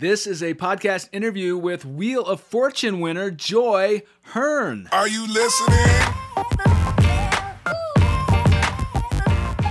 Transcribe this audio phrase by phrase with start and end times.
[0.00, 4.88] This is a podcast interview with Wheel of Fortune winner Joy Hearn.
[4.92, 5.76] Are you listening?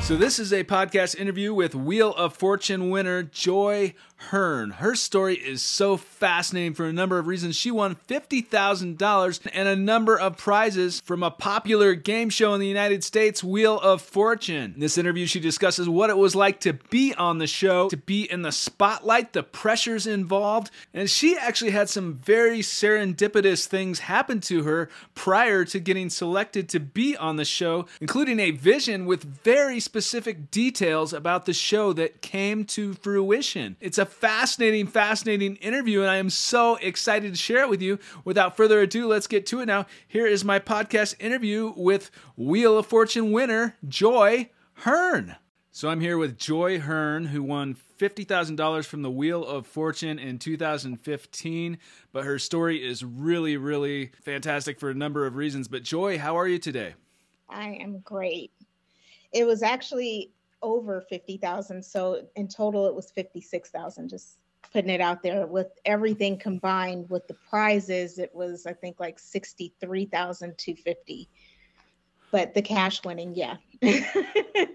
[0.03, 4.71] So, this is a podcast interview with Wheel of Fortune winner Joy Hearn.
[4.71, 7.55] Her story is so fascinating for a number of reasons.
[7.55, 12.67] She won $50,000 and a number of prizes from a popular game show in the
[12.67, 14.73] United States, Wheel of Fortune.
[14.75, 17.97] In this interview, she discusses what it was like to be on the show, to
[17.97, 23.99] be in the spotlight, the pressures involved, and she actually had some very serendipitous things
[23.99, 29.05] happen to her prior to getting selected to be on the show, including a vision
[29.05, 33.75] with very specific details about the show that came to fruition.
[33.79, 37.99] It's a fascinating, fascinating interview, and I am so excited to share it with you.
[38.25, 39.85] Without further ado, let's get to it now.
[40.07, 45.35] Here is my podcast interview with Wheel of Fortune winner Joy Hearn.
[45.71, 50.39] So I'm here with Joy Hearn, who won $50,000 from the Wheel of Fortune in
[50.39, 51.77] 2015.
[52.11, 55.67] But her story is really, really fantastic for a number of reasons.
[55.67, 56.95] But Joy, how are you today?
[57.49, 58.51] I am great.
[59.31, 61.83] It was actually over 50,000.
[61.83, 64.09] So in total, it was 56,000.
[64.09, 64.37] Just
[64.71, 69.19] putting it out there with everything combined with the prizes, it was, I think, like
[69.19, 71.29] 63,250.
[72.31, 73.57] But the cash winning, yeah.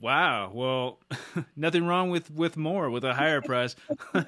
[0.00, 0.50] wow.
[0.52, 0.98] Well,
[1.56, 3.76] nothing wrong with with more with a higher price.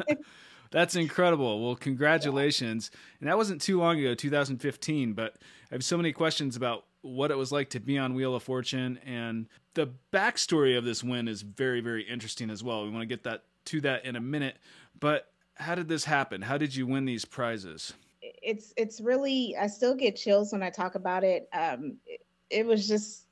[0.71, 1.65] That's incredible.
[1.65, 2.93] Well, congratulations.
[3.19, 5.35] And that wasn't too long ago, 2015, but
[5.71, 8.43] I have so many questions about what it was like to be on Wheel of
[8.43, 12.85] Fortune, and the backstory of this win is very, very interesting as well.
[12.85, 14.57] We want to get that to that in a minute,
[14.99, 16.43] but how did this happen?
[16.43, 17.95] How did you win these prizes?
[18.23, 21.49] It's it's really I still get chills when I talk about it.
[21.53, 23.27] Um, it, it was just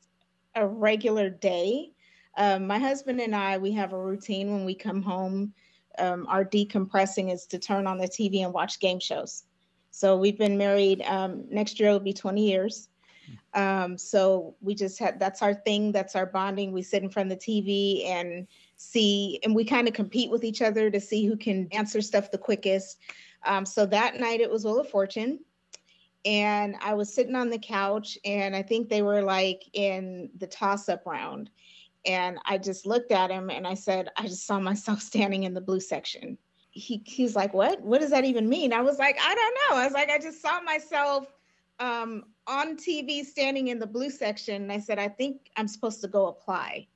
[0.55, 1.93] a regular day.
[2.37, 5.53] Um, my husband and I we have a routine when we come home.
[5.99, 9.45] Um, our decompressing is to turn on the TV and watch game shows.
[9.91, 11.03] So we've been married.
[11.03, 12.89] Um, next year will be 20 years.
[13.55, 16.73] Um, so we just had that's our thing, that's our bonding.
[16.73, 20.45] We sit in front of the TV and see, and we kind of compete with
[20.45, 22.99] each other to see who can answer stuff the quickest.
[23.45, 25.41] Um, so that night it was Wheel of Fortune.
[26.25, 30.47] And I was sitting on the couch, and I think they were like in the
[30.47, 31.51] toss up round.
[32.05, 35.55] And I just looked at him and I said, I just saw myself standing in
[35.55, 36.37] the blue section.
[36.71, 37.81] He, he's like, What?
[37.81, 38.73] What does that even mean?
[38.73, 39.83] I was like, I don't know.
[39.83, 41.27] I was like, I just saw myself
[41.81, 44.63] um, on TV standing in the blue section.
[44.63, 46.87] And I said, I think I'm supposed to go apply.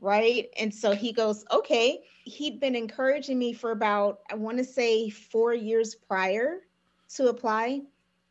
[0.00, 0.48] Right.
[0.58, 2.00] And so he goes, okay.
[2.24, 6.60] He'd been encouraging me for about, I want to say four years prior
[7.16, 7.82] to apply.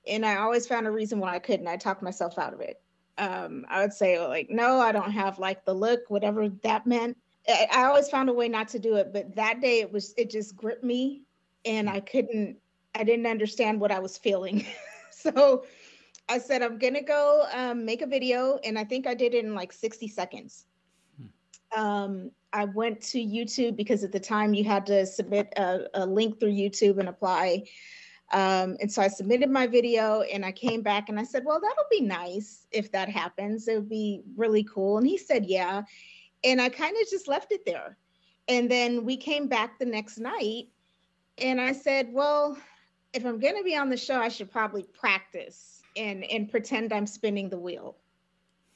[0.08, 1.68] And I always found a reason why I couldn't.
[1.68, 2.82] I talked myself out of it.
[3.18, 7.18] Um, I would say, like, no, I don't have like the look, whatever that meant.
[7.50, 9.12] I, I always found a way not to do it.
[9.12, 11.24] But that day it was, it just gripped me
[11.66, 12.58] and I couldn't,
[12.96, 14.66] I didn't understand what I was feeling.
[15.12, 15.66] so
[16.30, 18.60] I said, I'm going to go um, make a video.
[18.64, 20.66] And I think I did it in like 60 seconds.
[21.18, 21.80] Hmm.
[21.80, 26.06] Um, I went to YouTube because at the time you had to submit a, a
[26.06, 27.66] link through YouTube and apply.
[28.32, 31.62] Um, and so I submitted my video and I came back and I said, Well,
[31.62, 33.68] that'll be nice if that happens.
[33.68, 34.98] It would be really cool.
[34.98, 35.84] And he said, Yeah.
[36.44, 37.98] And I kind of just left it there.
[38.50, 40.68] And then we came back the next night
[41.38, 42.58] and I said, Well,
[43.14, 46.94] if I'm going to be on the show, I should probably practice and and pretend
[46.94, 47.98] I'm spinning the wheel.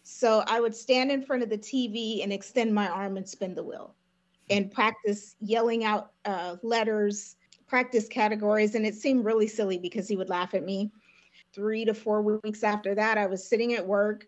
[0.03, 3.53] So I would stand in front of the TV and extend my arm and spin
[3.53, 3.95] the wheel
[4.49, 7.35] and practice yelling out uh, letters,
[7.67, 8.75] practice categories.
[8.75, 10.91] And it seemed really silly because he would laugh at me.
[11.53, 14.27] Three to four weeks after that, I was sitting at work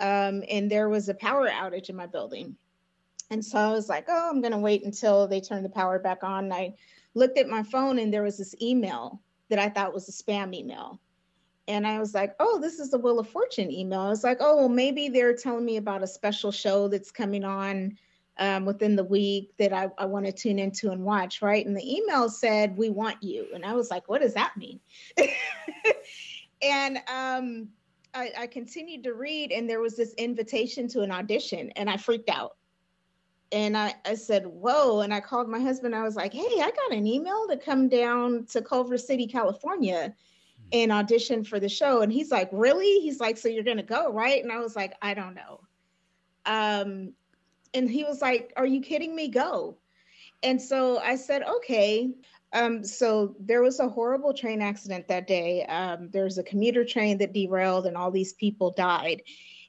[0.00, 2.56] um, and there was a power outage in my building.
[3.30, 5.98] And so I was like, oh, I'm going to wait until they turn the power
[5.98, 6.44] back on.
[6.44, 6.74] And I
[7.14, 10.54] looked at my phone and there was this email that I thought was a spam
[10.54, 11.00] email
[11.66, 14.00] and I was like, oh, this is the Wheel of Fortune email.
[14.00, 17.44] I was like, oh, well, maybe they're telling me about a special show that's coming
[17.44, 17.96] on
[18.38, 21.64] um, within the week that I, I want to tune into and watch, right?
[21.64, 23.46] And the email said, we want you.
[23.54, 24.80] And I was like, what does that mean?
[26.62, 27.68] and um,
[28.12, 31.96] I, I continued to read, and there was this invitation to an audition, and I
[31.96, 32.56] freaked out.
[33.52, 35.00] And I, I said, whoa.
[35.00, 35.94] And I called my husband.
[35.94, 40.12] I was like, hey, I got an email to come down to Culver City, California
[40.74, 42.02] and audition for the show.
[42.02, 43.00] And he's like, Really?
[43.00, 44.42] He's like, So you're going to go, right?
[44.42, 45.60] And I was like, I don't know.
[46.44, 47.12] Um,
[47.72, 49.28] and he was like, Are you kidding me?
[49.28, 49.78] Go.
[50.42, 52.10] And so I said, Okay.
[52.52, 55.64] Um, so there was a horrible train accident that day.
[55.64, 59.22] Um, there was a commuter train that derailed, and all these people died.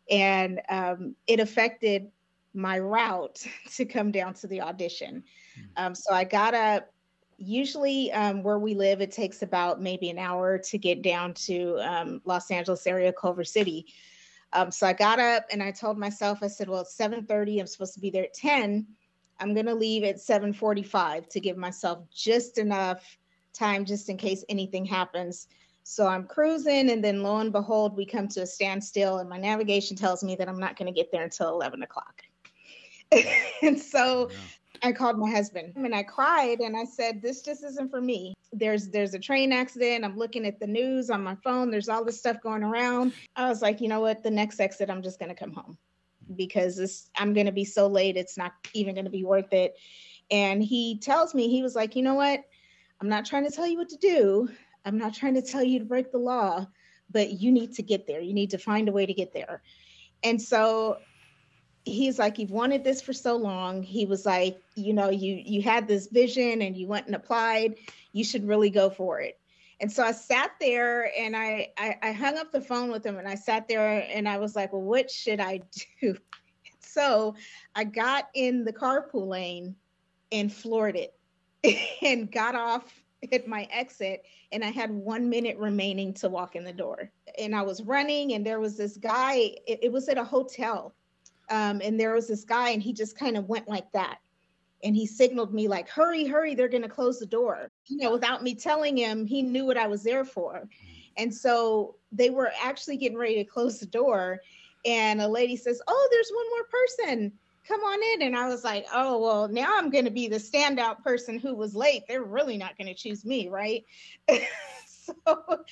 [0.10, 2.12] And um, it affected
[2.54, 3.44] my route
[3.76, 5.24] to come down to the audition.
[5.56, 5.84] Hmm.
[5.86, 6.92] Um, so I got up
[7.38, 11.78] Usually, um, where we live, it takes about maybe an hour to get down to
[11.80, 13.88] um, Los Angeles area, Culver City.
[14.54, 17.60] Um, so I got up and I told myself, I said, "Well, it's 7:30.
[17.60, 18.88] I'm supposed to be there at 10.
[19.40, 23.18] I'm going to leave at 7:45 to give myself just enough
[23.54, 25.48] time, just in case anything happens."
[25.84, 29.38] So I'm cruising, and then lo and behold, we come to a standstill, and my
[29.38, 32.24] navigation tells me that I'm not going to get there until 11 o'clock.
[33.62, 34.38] and so yeah.
[34.82, 38.34] I called my husband and I cried and I said, "This just isn't for me.
[38.52, 40.06] There's there's a train accident.
[40.06, 41.72] I'm looking at the news on my phone.
[41.72, 44.24] There's all this stuff going around." I was like, "You know what?
[44.24, 45.78] The next exit, I'm just to come home
[46.36, 48.18] because this I'm to be so late.
[48.18, 49.76] It's not even to be worth it."
[50.32, 52.44] And he tells me he was like, "You know what?
[53.02, 54.50] I'm not trying to tell you what to do.
[54.86, 56.68] I'm not trying to tell you to break the law,
[57.10, 58.22] but you need to get there.
[58.22, 59.62] You need to find a way to get there."
[60.24, 60.98] And so
[61.86, 63.84] he's like you've wanted this for so long.
[63.84, 67.76] He was like you know you you had this vision and you went and applied.
[68.12, 69.40] You should really go for it.
[69.80, 73.18] And so i sat there and I, I i, hung up the phone with him
[73.18, 75.62] and i sat there and i was like well what should i
[76.02, 76.18] do?
[76.80, 77.36] So
[77.76, 79.76] i got in the carpool lane
[80.32, 81.14] and floored it
[82.02, 83.02] and got off
[83.32, 84.24] at my exit
[84.54, 87.12] and i had one minute remaining to walk in the door.
[87.38, 89.36] And i was running and there was this guy
[89.68, 90.96] it, it was at a hotel
[91.50, 94.20] um, and there was this guy, and he just kind of went like that.
[94.84, 97.72] And he signaled me, like, hurry, hurry, they're going to close the door.
[97.88, 100.68] You know, without me telling him, he knew what I was there for.
[101.18, 104.40] And so they were actually getting ready to close the door.
[104.86, 107.32] And a lady says, Oh, there's one more person.
[107.68, 108.28] Come on in.
[108.28, 111.56] And I was like, Oh, well, now I'm going to be the standout person who
[111.56, 112.04] was late.
[112.08, 113.84] They're really not going to choose me, right?
[114.88, 115.64] so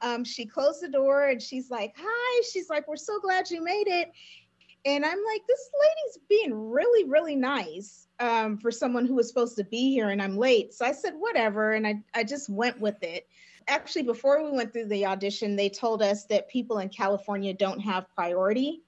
[0.00, 2.42] um, she closed the door and she's like, Hi.
[2.50, 4.12] She's like, We're so glad you made it.
[4.84, 9.56] And I'm like, this lady's being really, really nice um, for someone who was supposed
[9.56, 10.74] to be here and I'm late.
[10.74, 11.72] So I said, whatever.
[11.72, 13.28] And I, I just went with it.
[13.68, 17.78] Actually, before we went through the audition, they told us that people in California don't
[17.78, 18.82] have priority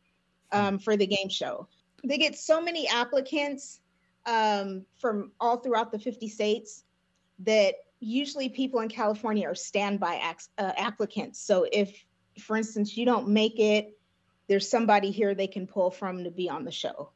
[0.51, 1.69] um, for the game show.
[2.03, 3.81] They get so many applicants
[4.27, 6.85] um, from all throughout the 50 states
[7.41, 11.41] that usually people in California are standby uh, applicants.
[11.41, 12.05] So if,
[12.41, 13.94] for instance, you don't make it,
[14.49, 17.11] there's somebody here they can pull from to be on the show.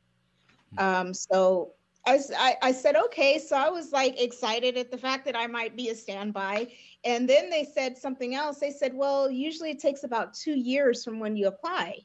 [0.77, 0.79] Hmm.
[0.79, 1.73] Um, so
[2.07, 3.39] I, I, I said, okay.
[3.39, 6.69] So I was like excited at the fact that I might be a standby.
[7.05, 8.59] And then they said something else.
[8.59, 11.99] They said, well, usually it takes about two years from when you apply.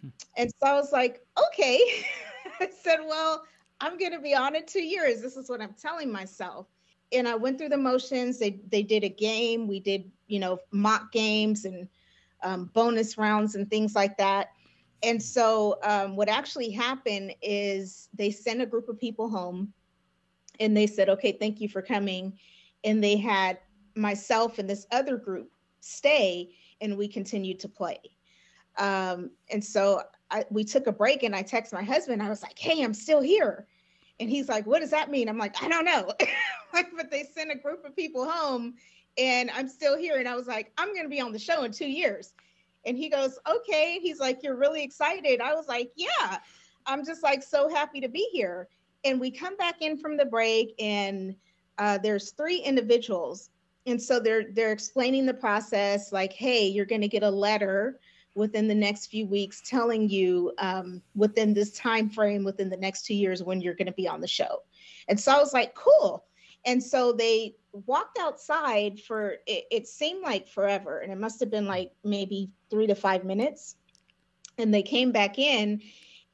[0.00, 0.08] Hmm.
[0.36, 1.80] And so I was like, okay.
[2.60, 3.44] I said, well,
[3.80, 5.20] I'm going to be on it two years.
[5.20, 6.66] This is what I'm telling myself.
[7.12, 8.38] And I went through the motions.
[8.38, 9.66] They, they did a game.
[9.66, 11.88] We did, you know, mock games and
[12.42, 14.50] um, bonus rounds and things like that
[15.02, 19.72] and so um, what actually happened is they sent a group of people home
[20.58, 22.38] and they said okay thank you for coming.
[22.84, 23.58] And they had
[23.94, 25.50] myself and this other group
[25.80, 26.50] stay
[26.80, 27.98] and we continued to play.
[28.78, 32.22] Um, and so I, we took a break and i texted my husband.
[32.22, 33.66] I was like hey i'm still here.
[34.18, 35.28] And he's like what does that mean?
[35.28, 36.12] I'm like i don't know.
[36.72, 38.74] Like, but they sent a group of people home
[39.18, 40.18] and i'm still here.
[40.18, 42.32] And i was like i'm going to be on the show in two years
[42.86, 43.98] and he goes, okay.
[44.00, 45.40] He's like, you're really excited.
[45.40, 46.38] I was like, yeah,
[46.86, 48.68] I'm just like so happy to be here.
[49.04, 51.34] And we come back in from the break, and
[51.78, 53.50] uh, there's three individuals.
[53.86, 57.98] And so they're they're explaining the process, like, hey, you're going to get a letter
[58.34, 63.04] within the next few weeks telling you um, within this time frame within the next
[63.04, 64.62] two years when you're going to be on the show
[65.08, 66.24] and so i was like cool
[66.64, 71.50] and so they walked outside for it, it, seemed like forever and it must have
[71.50, 73.76] been like maybe three to five minutes.
[74.58, 75.80] And they came back in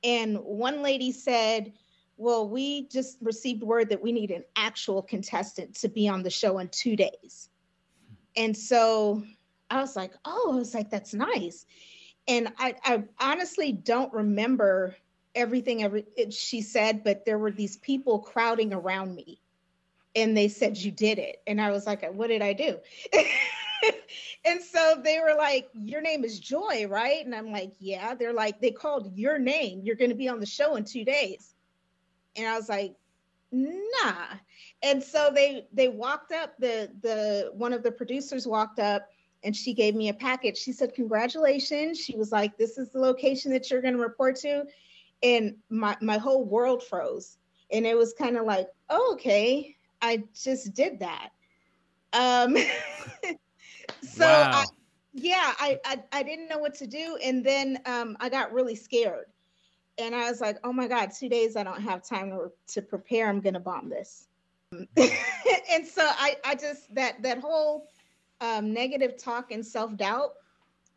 [0.02, 1.72] and one lady said
[2.16, 6.30] well we just received word that we need an actual contestant to be on the
[6.30, 7.48] show in two days.
[8.36, 9.22] And so
[9.70, 11.66] i was like oh i was like that's nice.
[12.26, 14.96] And i, I honestly don't remember
[15.34, 19.38] everything every it, she said but there were these people crowding around me
[20.16, 21.42] and they said you did it.
[21.46, 22.78] And i was like what did i do?
[24.44, 27.24] And so they were like your name is joy right?
[27.24, 28.14] And i'm like yeah.
[28.14, 29.80] They're like they called your name.
[29.84, 31.54] You're going to be on the show in two days.
[32.36, 32.94] And i was like
[33.52, 34.26] nah.
[34.82, 39.08] And so they they walked up the the one of the producers walked up
[39.44, 40.56] and she gave me a package.
[40.56, 41.98] She said congratulations.
[41.98, 44.64] She was like this is the location that you're going to report to.
[45.22, 47.38] And my my whole world froze.
[47.72, 51.30] And it was kind of like oh, okay I just did that.
[52.12, 52.56] Um,
[54.02, 54.50] so wow.
[54.52, 54.64] I,
[55.12, 58.76] yeah, I, I, I didn't know what to do, and then um, I got really
[58.76, 59.26] scared,
[59.98, 62.82] and I was like, oh my god, two days I don't have time to, to
[62.82, 63.28] prepare.
[63.28, 64.28] I'm gonna bomb this.
[64.72, 67.88] and so I, I just that that whole
[68.40, 70.32] um, negative talk and self doubt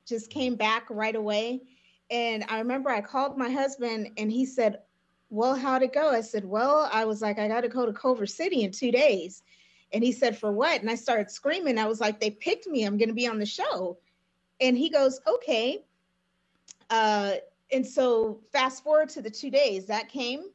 [0.05, 1.61] just came back right away.
[2.11, 4.79] And I remember I called my husband and he said,
[5.29, 6.09] Well, how'd it go?
[6.09, 8.91] I said, Well, I was like, I got to go to Culver City in two
[8.91, 9.43] days.
[9.91, 10.81] And he said, For what?
[10.81, 11.77] And I started screaming.
[11.77, 12.83] I was like, They picked me.
[12.83, 13.97] I'm going to be on the show.
[14.59, 15.85] And he goes, Okay.
[16.89, 17.35] Uh,
[17.71, 20.45] and so fast forward to the two days that came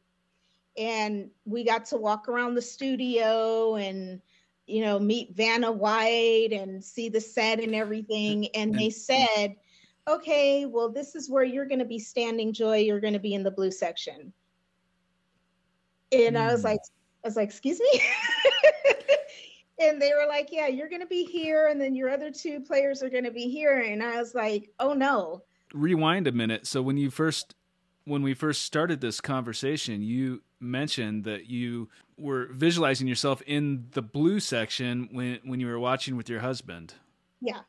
[0.76, 4.21] and we got to walk around the studio and
[4.66, 9.54] you know meet vanna white and see the set and everything and they said
[10.09, 13.35] okay well this is where you're going to be standing joy you're going to be
[13.35, 14.33] in the blue section
[16.14, 16.40] and mm.
[16.40, 16.68] i was hmm.
[16.68, 16.80] like
[17.25, 18.02] i was like excuse me
[19.80, 22.61] and they were like yeah you're going to be here and then your other two
[22.61, 25.42] players are going to be here and i was like oh no
[25.73, 27.54] rewind a minute so when you first
[28.04, 34.02] when we first started this conversation you mentioned that you were visualizing yourself in the
[34.02, 36.94] blue section when when you were watching with your husband
[37.40, 37.61] yeah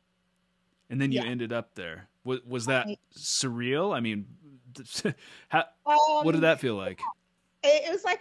[0.89, 1.27] and then you yeah.
[1.27, 2.99] ended up there was, was that right.
[3.17, 4.25] surreal i mean
[5.49, 6.99] how, um, what did that feel like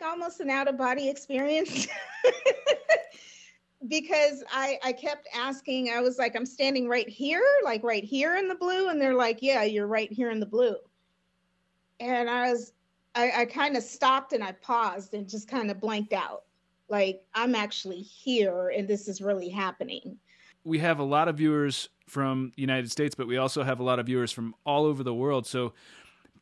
[0.05, 1.89] almost an out of body experience
[3.89, 8.37] because I, I kept asking, I was like, I'm standing right here, like right here
[8.37, 8.89] in the blue.
[8.89, 10.77] And they're like, yeah, you're right here in the blue.
[12.01, 12.73] And I was,
[13.15, 16.43] I, I kind of stopped and I paused and just kind of blanked out.
[16.89, 20.19] Like, I'm actually here and this is really happening.
[20.65, 23.83] We have a lot of viewers from the United States, but we also have a
[23.83, 25.47] lot of viewers from all over the world.
[25.47, 25.73] So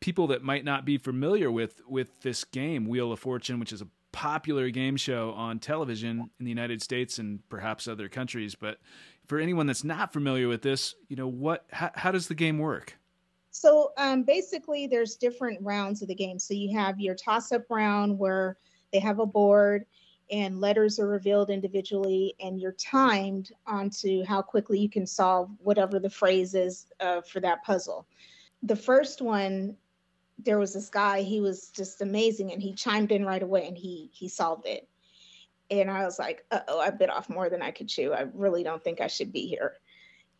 [0.03, 3.81] people that might not be familiar with with this game, Wheel of Fortune, which is
[3.81, 8.53] a popular game show on television in the United States and perhaps other countries.
[8.53, 8.79] But
[9.27, 12.59] for anyone that's not familiar with this, you know, what how, how does the game
[12.59, 12.97] work?
[13.51, 16.37] So um, basically, there's different rounds of the game.
[16.37, 18.57] So you have your toss-up round where
[18.91, 19.85] they have a board
[20.29, 25.97] and letters are revealed individually, and you're timed onto how quickly you can solve whatever
[25.97, 28.05] the phrase is uh, for that puzzle.
[28.63, 29.77] The first one
[30.43, 33.77] there was this guy he was just amazing and he chimed in right away and
[33.77, 34.87] he he solved it.
[35.71, 38.13] And i was like oh i bit off more than i could chew.
[38.13, 39.73] I really don't think i should be here.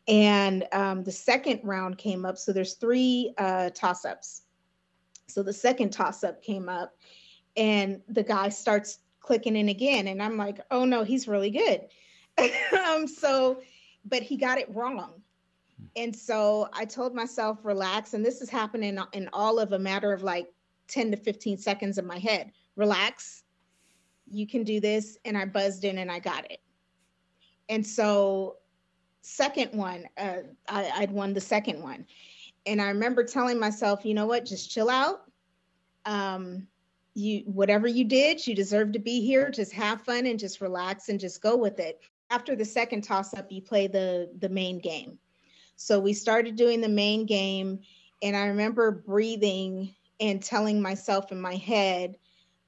[0.07, 4.41] And um, the second round came up so there's three uh, toss-ups.
[5.27, 6.93] So the second toss-up came up
[7.55, 11.81] and the guy starts clicking in again and i'm like oh no he's really good.
[12.73, 13.61] Um, so
[14.05, 15.22] but he got it wrong
[15.95, 18.13] and so I told myself, relax.
[18.13, 20.51] And this is happening in all of a matter of like
[20.87, 22.51] 10 to 15 seconds in my head.
[22.75, 23.43] Relax.
[24.29, 25.17] You can do this.
[25.25, 26.61] And I buzzed in and I got it.
[27.69, 28.57] And so,
[29.21, 32.05] second one, uh, I, I'd won the second one.
[32.65, 35.23] And I remember telling myself, you know what, just chill out.
[36.05, 36.67] Um,
[37.13, 39.51] you whatever you did, you deserve to be here.
[39.51, 42.01] Just have fun and just relax and just go with it.
[42.31, 45.19] After the second toss up, you play the the main game.
[45.75, 47.79] So we started doing the main game,
[48.21, 52.17] and I remember breathing and telling myself in my head,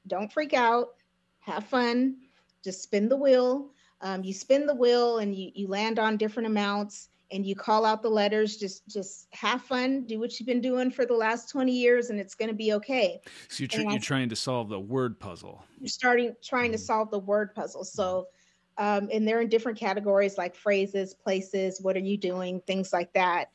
[0.08, 0.96] don't freak out,
[1.40, 2.18] have fun,
[2.64, 3.70] just spin the wheel.
[4.02, 7.86] Um, you spin the wheel and you, you land on different amounts and you call
[7.86, 11.50] out the letters just just have fun do what you've been doing for the last
[11.50, 13.20] 20 years and it's going to be okay.
[13.50, 15.64] So you're, tr- you're trying to solve the word puzzle.
[15.80, 16.86] You're starting trying to mm-hmm.
[16.86, 17.84] solve the word puzzle.
[17.84, 18.28] So
[18.78, 23.14] um, and they're in different categories like phrases, places, what are you doing, things like
[23.14, 23.50] that.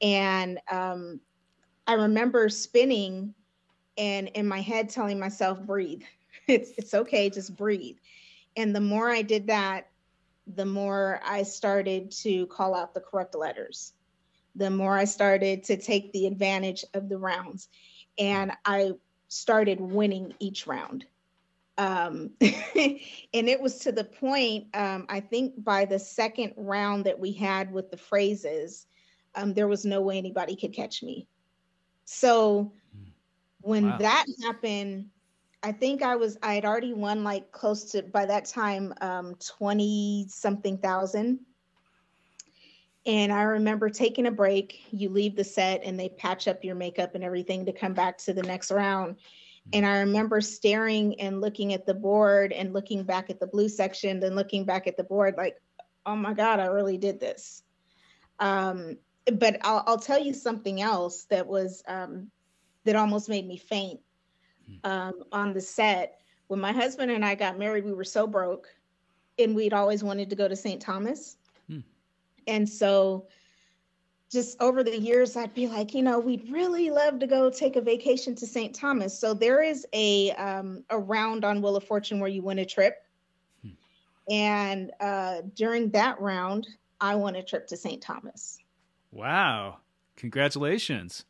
[0.00, 1.20] And um,
[1.86, 3.34] I remember spinning
[3.98, 6.02] and in my head telling myself, breathe.
[6.48, 7.98] It's, it's okay, just breathe.
[8.56, 9.86] And the more I did that,
[10.56, 13.92] the more I started to call out the correct letters,
[14.56, 17.68] the more I started to take the advantage of the rounds.
[18.18, 18.90] And I
[19.28, 21.04] started winning each round
[21.78, 27.18] um, and it was to the point um, i think by the second round that
[27.18, 28.86] we had with the phrases
[29.34, 31.26] um, there was no way anybody could catch me
[32.04, 33.10] so hmm.
[33.60, 33.98] when wow.
[33.98, 35.06] that happened
[35.62, 39.34] i think i was i had already won like close to by that time um,
[39.36, 41.38] 20 something thousand
[43.06, 46.74] and i remember taking a break you leave the set and they patch up your
[46.74, 49.16] makeup and everything to come back to the next round
[49.72, 53.68] and I remember staring and looking at the board and looking back at the blue
[53.68, 55.60] section, then looking back at the board, like,
[56.04, 57.62] oh my God, I really did this.
[58.40, 58.96] Um,
[59.34, 62.28] but I'll, I'll, tell you something else that was um,
[62.84, 64.00] that almost made me faint
[64.66, 64.90] hmm.
[64.90, 66.18] um, on the set.
[66.48, 68.66] When my husband and I got married, we were so broke,
[69.38, 70.82] and we'd always wanted to go to St.
[70.82, 71.36] Thomas.
[71.68, 71.80] Hmm.
[72.48, 73.28] And so
[74.32, 77.76] just over the years, I'd be like, you know, we'd really love to go take
[77.76, 78.74] a vacation to St.
[78.74, 79.18] Thomas.
[79.18, 82.64] So there is a um, a round on Wheel of Fortune where you win a
[82.64, 83.04] trip.
[83.62, 84.32] Hmm.
[84.32, 86.66] And uh, during that round,
[86.98, 88.00] I won a trip to St.
[88.00, 88.58] Thomas.
[89.10, 89.78] Wow.
[90.16, 91.26] Congratulations.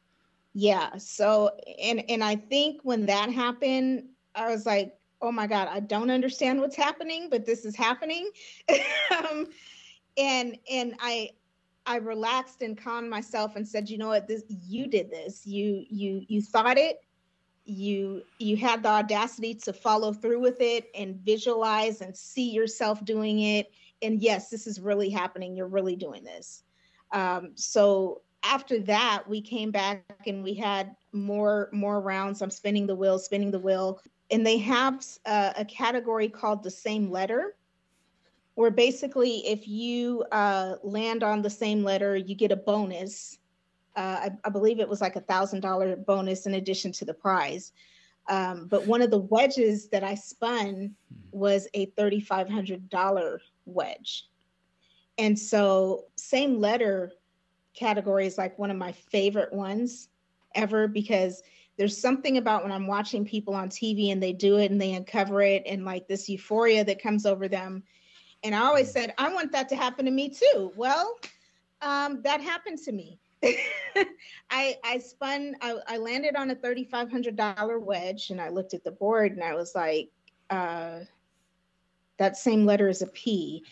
[0.55, 0.97] Yeah.
[0.99, 1.51] So,
[1.83, 4.05] and, and I think when that happened,
[4.35, 8.31] I was like, oh my God, I don't understand what's happening, but this is happening.
[9.19, 9.49] um,
[10.17, 11.31] and, and I,
[11.87, 15.85] I relaxed and calmed myself and said, you know what, this, you did this, you,
[15.89, 17.01] you, you thought it,
[17.65, 23.05] you you had the audacity to follow through with it and visualize and see yourself
[23.05, 23.71] doing it.
[24.03, 25.57] And yes this is really happening.
[25.57, 26.65] You're really doing this.
[27.13, 32.43] Um, so after that we came back and we had more more rounds.
[32.43, 34.01] I'm spinning the wheel spinning the wheel.
[34.31, 37.55] And they have uh, a category called the same letter
[38.55, 43.39] where basically if you uh, land on the same letter you get a bonus
[43.97, 47.13] uh, I, I, believe it was like a thousand dollar bonus in addition to the
[47.13, 47.73] prize.
[48.29, 50.95] Um, but one of the wedges that I spun
[51.31, 54.29] was a thirty five hundred dollar wedge,
[55.19, 57.13] and so same letter
[57.75, 60.09] category is like one of my favorite ones
[60.55, 61.43] ever because
[61.77, 64.93] there's something about when I'm watching people on TV and they do it and they
[64.93, 67.83] uncover it and like this euphoria that comes over them.
[68.45, 70.73] And I always said, I want that to happen to me too.
[70.77, 71.19] Well,
[71.81, 73.19] um, that happened to me.
[74.51, 75.57] I I spun.
[75.61, 78.93] I, I landed on a thirty five hundred dollar wedge, and I looked at the
[78.93, 80.11] board, and I was like,
[80.51, 81.01] uh,
[82.19, 83.65] "That same letter is a P,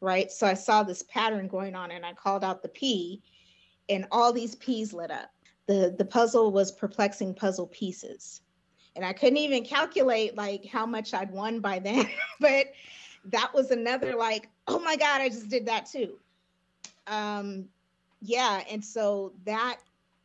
[0.00, 3.20] right?" So I saw this pattern going on, and I called out the P,
[3.88, 5.30] and all these P's lit up.
[5.66, 8.42] the The puzzle was perplexing puzzle pieces,
[8.94, 12.08] and I couldn't even calculate like how much I'd won by then,
[12.40, 12.66] but
[13.30, 16.18] that was another like, "Oh my God, I just did that too."
[17.06, 17.68] Um,
[18.20, 19.78] yeah and so that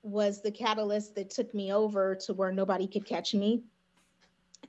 [0.04, 3.62] was the catalyst that took me over to where nobody could catch me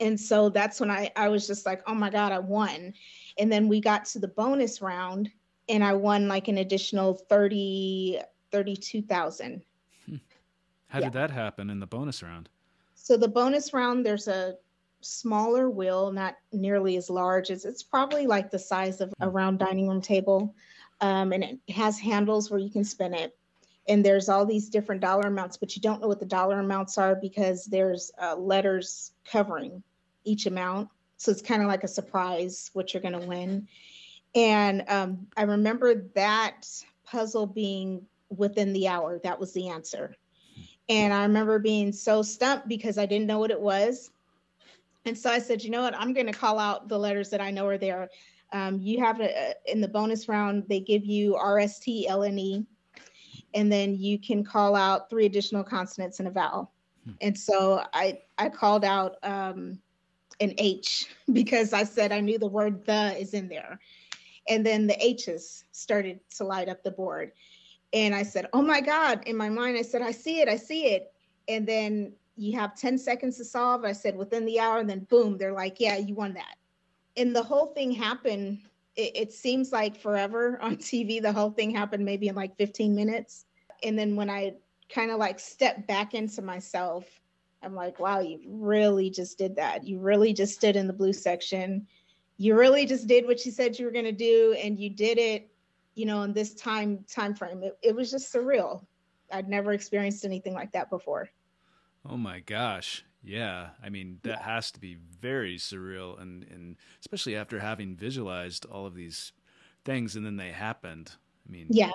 [0.01, 2.93] and so that's when i i was just like oh my god i won
[3.39, 5.31] and then we got to the bonus round
[5.69, 8.21] and i won like an additional 30
[8.51, 9.63] 32000
[10.07, 10.17] hmm.
[10.89, 11.05] how yeah.
[11.07, 12.49] did that happen in the bonus round
[12.95, 14.57] so the bonus round there's a
[15.03, 19.59] smaller wheel not nearly as large as it's probably like the size of a round
[19.59, 20.55] dining room table
[21.03, 23.37] um, and it has handles where you can spin it.
[23.89, 26.97] And there's all these different dollar amounts, but you don't know what the dollar amounts
[26.97, 29.83] are because there's uh, letters covering
[30.25, 30.89] each amount.
[31.17, 33.67] So it's kind of like a surprise what you're going to win.
[34.37, 36.69] And um, I remember that
[37.05, 39.19] puzzle being within the hour.
[39.19, 40.15] That was the answer.
[40.89, 44.12] And I remember being so stumped because I didn't know what it was.
[45.05, 45.97] And so I said, you know what?
[45.97, 48.09] I'm going to call out the letters that I know are there.
[48.53, 52.67] Um, you have a, in the bonus round, they give you RST, LNE,
[53.55, 56.71] and then you can call out three additional consonants and a vowel.
[57.05, 57.13] Hmm.
[57.21, 59.79] And so I, I called out um,
[60.41, 63.81] an H because I said I knew the word the is in there.
[64.49, 67.33] And then the H's started to light up the board.
[67.93, 69.23] And I said, Oh my God.
[69.27, 71.13] In my mind, I said, I see it, I see it.
[71.49, 73.85] And then you have 10 seconds to solve.
[73.85, 74.79] I said, within the hour.
[74.79, 76.57] And then boom, they're like, Yeah, you won that.
[77.17, 78.61] And the whole thing happened
[78.97, 82.95] it, it, seems like forever on tv the whole thing happened maybe in like 15
[82.95, 83.47] minutes.
[83.83, 84.55] And then when i
[84.89, 87.07] kind of like stepped back into myself
[87.63, 89.87] i'm like wow you really just did that.
[89.87, 91.87] You really just stood in the blue section.
[92.37, 95.19] You really just did what you said you were going to do and you did
[95.19, 95.49] it
[95.95, 97.63] you know in this time time frame.
[97.63, 98.85] It, it was just surreal.
[99.31, 101.31] I'd never experienced anything like that before
[102.09, 104.43] oh my gosh yeah, I mean that yeah.
[104.43, 109.33] has to be very surreal, and and especially after having visualized all of these
[109.85, 111.13] things and then they happened.
[111.49, 111.93] I mean, yeah,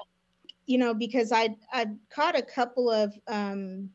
[0.66, 3.90] you know, because I I caught a couple of um,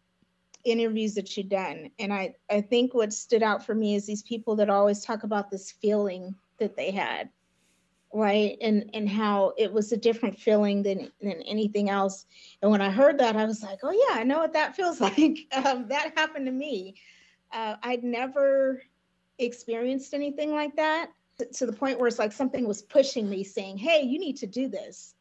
[0.65, 4.23] interviews that you've done, and I I think what stood out for me is these
[4.23, 7.31] people that always talk about this feeling that they had,
[8.13, 12.27] right, and and how it was a different feeling than than anything else.
[12.61, 15.01] And when I heard that, I was like, oh yeah, I know what that feels
[15.01, 15.39] like.
[15.53, 16.95] Um, that happened to me
[17.53, 18.83] uh, I'd never
[19.39, 21.11] experienced anything like that
[21.55, 24.47] to the point where it's like something was pushing me saying, "Hey, you need to
[24.47, 25.15] do this."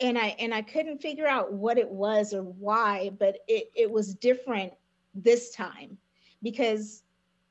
[0.00, 3.90] And I and I couldn't figure out what it was or why, but it it
[3.90, 4.72] was different
[5.14, 5.96] this time
[6.42, 7.02] because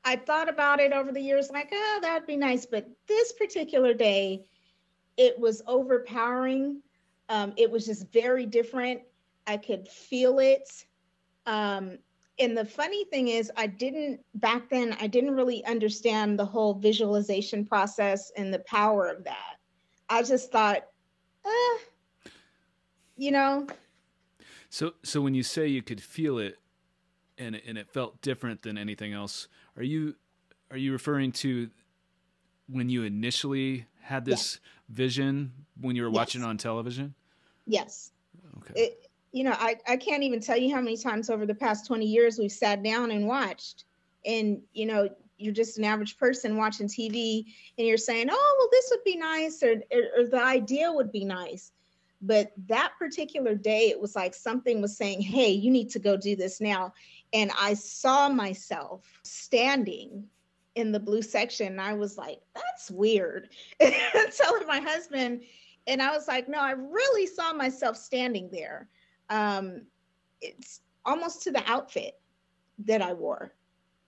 [0.04, 3.92] I thought about it over the years like, "Oh, that'd be nice," but this particular
[3.92, 4.44] day
[5.16, 6.82] it was overpowering.
[7.28, 9.00] Um, it was just very different.
[9.46, 10.86] I could feel it.
[11.46, 11.98] Um,
[12.38, 16.74] and the funny thing is i didn't back then i didn't really understand the whole
[16.74, 19.56] visualization process and the power of that
[20.08, 20.86] i just thought
[21.44, 21.78] eh,
[23.16, 23.66] you know
[24.68, 26.58] so so when you say you could feel it
[27.38, 30.14] and it, and it felt different than anything else are you
[30.70, 31.70] are you referring to
[32.68, 36.16] when you initially had this vision when you were Yes.
[36.16, 37.14] watching on television?
[37.66, 38.12] Yes.
[38.58, 38.80] Okay.
[38.80, 41.86] It, you know, I, I can't even tell you how many times over the past
[41.86, 43.84] 20 years we've sat down and watched.
[44.24, 47.44] And, you know, you're just an average person watching TV
[47.76, 51.12] and you're saying, oh, well, this would be nice, or, or, or the idea would
[51.12, 51.72] be nice.
[52.22, 56.16] But that particular day, it was like something was saying, hey, you need to go
[56.16, 56.94] do this now.
[57.34, 60.24] And I saw myself standing
[60.76, 61.66] in the blue section.
[61.66, 63.48] And I was like, that's weird.
[63.80, 65.42] Telling my husband,
[65.86, 68.88] and I was like, no, I really saw myself standing there.
[69.30, 69.82] Um,
[70.40, 72.20] it's almost to the outfit
[72.80, 73.52] that I wore.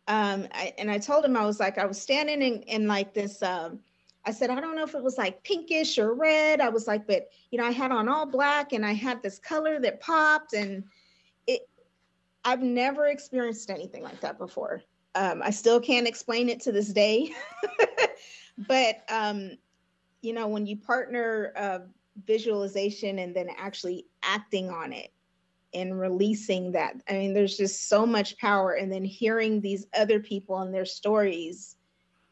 [0.09, 3.15] Um, I, and I told him I was like, I was standing in, in like
[3.15, 3.43] this.
[3.43, 3.81] Um,
[4.25, 6.61] I said, I don't know if it was like pinkish or red.
[6.61, 9.39] I was like, but you know, I had on all black and I had this
[9.39, 10.85] color that popped, and
[11.47, 11.69] it.
[12.45, 14.83] I've never experienced anything like that before.
[15.19, 17.33] Um, I still can't explain it to this day,
[18.69, 19.59] but um,
[20.23, 21.79] you know, when you partner uh,
[22.25, 25.13] visualization and then actually acting on it
[25.75, 28.75] and releasing that, I mean, there's just so much power.
[28.75, 31.77] And then hearing these other people and their stories,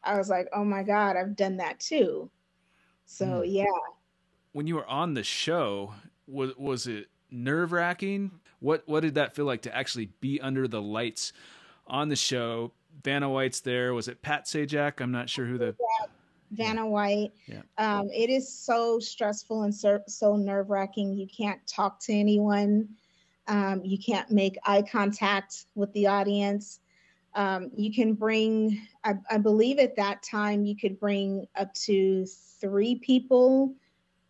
[0.03, 2.31] I was like, oh my God, I've done that too.
[3.05, 3.51] So, Mm.
[3.51, 3.65] yeah.
[4.53, 5.93] when you were on the show,
[6.25, 8.31] was was it nerve wracking?
[8.59, 11.33] What what did that feel like to actually be under the lights
[11.85, 12.71] on the show?
[13.03, 13.93] Vanna White's there.
[13.93, 15.01] Was it Pat Sajak?
[15.01, 15.75] I'm not sure who the
[16.51, 17.31] Vanna White.
[17.45, 17.61] Yeah.
[17.77, 21.13] Um, it is so stressful and so, so nerve wracking.
[21.13, 22.89] You can't talk to anyone.
[23.47, 26.79] Um, you can't make eye contact with the audience.
[27.33, 32.25] Um, you can bring, I, I believe at that time, you could bring up to
[32.59, 33.75] three people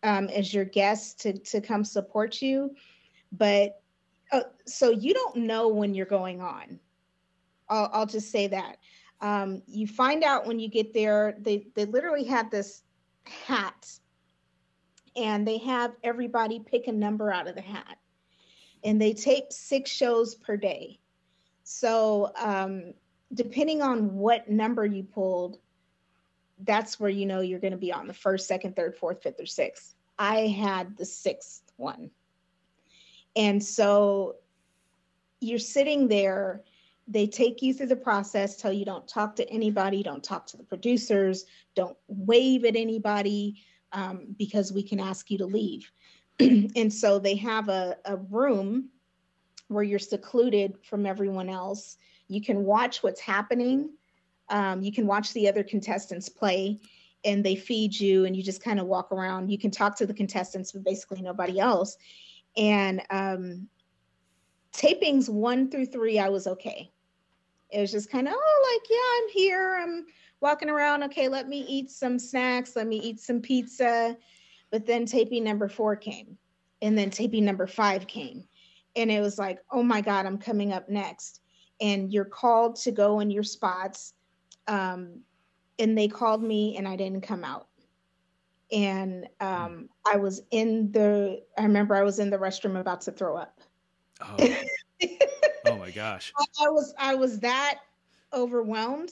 [0.02, 2.74] um, as your guests to, to come support you.
[3.32, 3.80] But
[4.30, 6.78] uh, so you don't know when you're going on.
[7.68, 8.78] I'll, I'll just say that.
[9.20, 12.82] Um, you find out when you get there, they, they literally have this
[13.24, 13.90] hat
[15.16, 17.98] and they have everybody pick a number out of the hat.
[18.84, 21.00] And they tape six shows per day.
[21.64, 22.94] So, um,
[23.34, 25.58] depending on what number you pulled,
[26.64, 29.40] that's where you know you're going to be on the first, second, third, fourth, fifth,
[29.40, 29.94] or sixth.
[30.18, 32.10] I had the sixth one.
[33.36, 34.36] And so
[35.40, 36.62] you're sitting there
[37.10, 40.56] they take you through the process tell you don't talk to anybody don't talk to
[40.56, 43.56] the producers don't wave at anybody
[43.92, 45.90] um, because we can ask you to leave.
[46.40, 48.90] And so they have a, a room
[49.66, 51.96] where you're secluded from everyone else.
[52.28, 53.90] You can watch what's happening.
[54.48, 56.78] Um, you can watch the other contestants play
[57.24, 59.50] and they feed you and you just kind of walk around.
[59.50, 61.96] You can talk to the contestants but basically nobody else.
[62.56, 63.68] And um,
[64.72, 66.90] tapings one through three i was okay
[67.70, 70.06] it was just kind of oh like yeah i'm here i'm
[70.40, 74.16] walking around okay let me eat some snacks let me eat some pizza.
[74.70, 76.36] But then taping number four came
[76.82, 78.44] and then taping number five came
[78.96, 81.40] and it was like oh my god i'm coming up next.
[81.80, 84.14] And you're called to go in your spots
[84.66, 85.20] um,
[85.78, 87.68] and they called me and i didn't come out.
[88.70, 93.12] And um, i was in the i remember i was in the restroom about to
[93.12, 93.60] throw up.
[94.20, 94.36] Oh,
[95.72, 96.32] oh my gosh.
[96.38, 97.80] I, was I was that
[98.32, 99.10] overwhelmed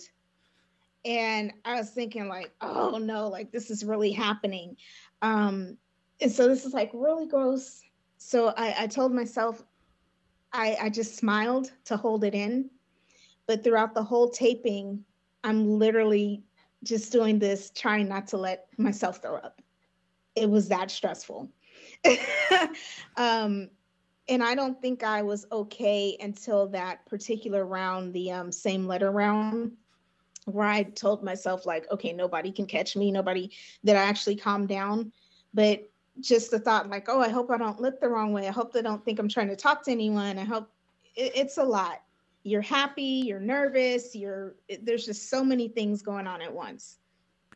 [1.05, 4.77] and I was thinking like, oh no, like this is really happening.
[5.23, 5.77] Um
[6.21, 7.83] and so this is like really gross.
[8.19, 9.63] So I, I told myself
[10.53, 12.71] I, I just smiled to hold it in.
[13.47, 15.05] But throughout the whole taping,
[15.45, 16.43] I'm literally
[16.83, 19.61] just doing this, trying not to let myself throw up.
[20.35, 21.49] It was that stressful.
[23.17, 23.69] um,
[24.29, 29.11] and I don't think I was okay until that particular round, the um, same letter
[29.11, 29.73] round,
[30.47, 33.51] where I told myself like, okay, nobody can catch me, nobody
[33.85, 35.13] that I actually calmed down.
[35.55, 35.89] But
[36.21, 38.49] just the thought like, oh, I hope I don't look the wrong way.
[38.49, 40.39] I hope they don't think I'm trying to talk to anyone.
[40.39, 40.71] I hope
[41.15, 42.03] it, it's a lot.
[42.43, 46.99] You're happy, you're nervous, you're there's just so many things going on at once.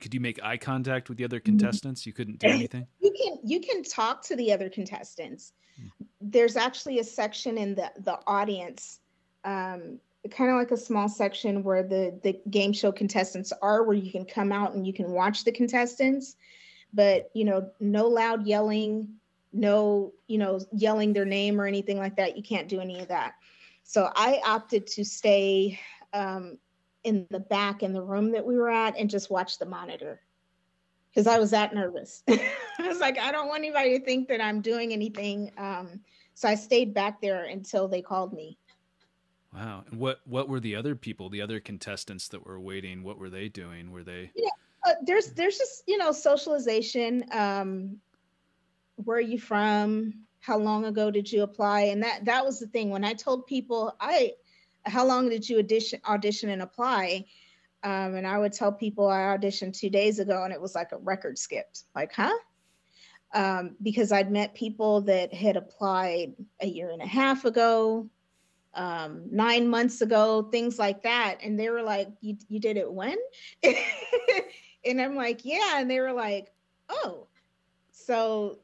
[0.00, 2.06] Could you make eye contact with the other contestants?
[2.06, 2.86] You couldn't do anything.
[3.00, 5.52] You can you can talk to the other contestants.
[6.20, 9.00] There's actually a section in the the audience,
[9.44, 9.98] um,
[10.30, 14.10] kind of like a small section where the the game show contestants are, where you
[14.10, 16.36] can come out and you can watch the contestants,
[16.92, 19.16] but you know, no loud yelling,
[19.52, 22.36] no you know yelling their name or anything like that.
[22.36, 23.34] You can't do any of that.
[23.82, 25.80] So I opted to stay
[26.12, 26.58] um,
[27.04, 30.20] in the back in the room that we were at and just watch the monitor
[31.10, 32.22] because I was that nervous.
[32.28, 35.50] I was like, I don't want anybody to think that I'm doing anything.
[35.58, 36.00] Um,
[36.34, 38.58] so I stayed back there until they called me.
[39.54, 39.84] Wow.
[39.90, 43.02] And what what were the other people, the other contestants that were waiting?
[43.02, 43.90] What were they doing?
[43.90, 44.30] Were they?
[44.36, 44.50] Yeah.
[44.86, 47.24] Uh, there's there's just you know socialization.
[47.32, 47.96] Um,
[48.96, 50.14] where are you from?
[50.40, 51.82] How long ago did you apply?
[51.82, 54.34] And that that was the thing when I told people I,
[54.86, 57.26] how long did you audition audition and apply?
[57.82, 60.92] Um, and I would tell people I auditioned two days ago, and it was like
[60.92, 61.84] a record skipped.
[61.94, 62.36] Like, huh?
[63.32, 68.08] Um, because I'd met people that had applied a year and a half ago,
[68.74, 71.38] um, nine months ago, things like that.
[71.42, 73.16] And they were like, You, you did it when?
[73.62, 75.80] and I'm like, Yeah.
[75.80, 76.52] And they were like,
[76.88, 77.26] Oh.
[77.92, 78.58] So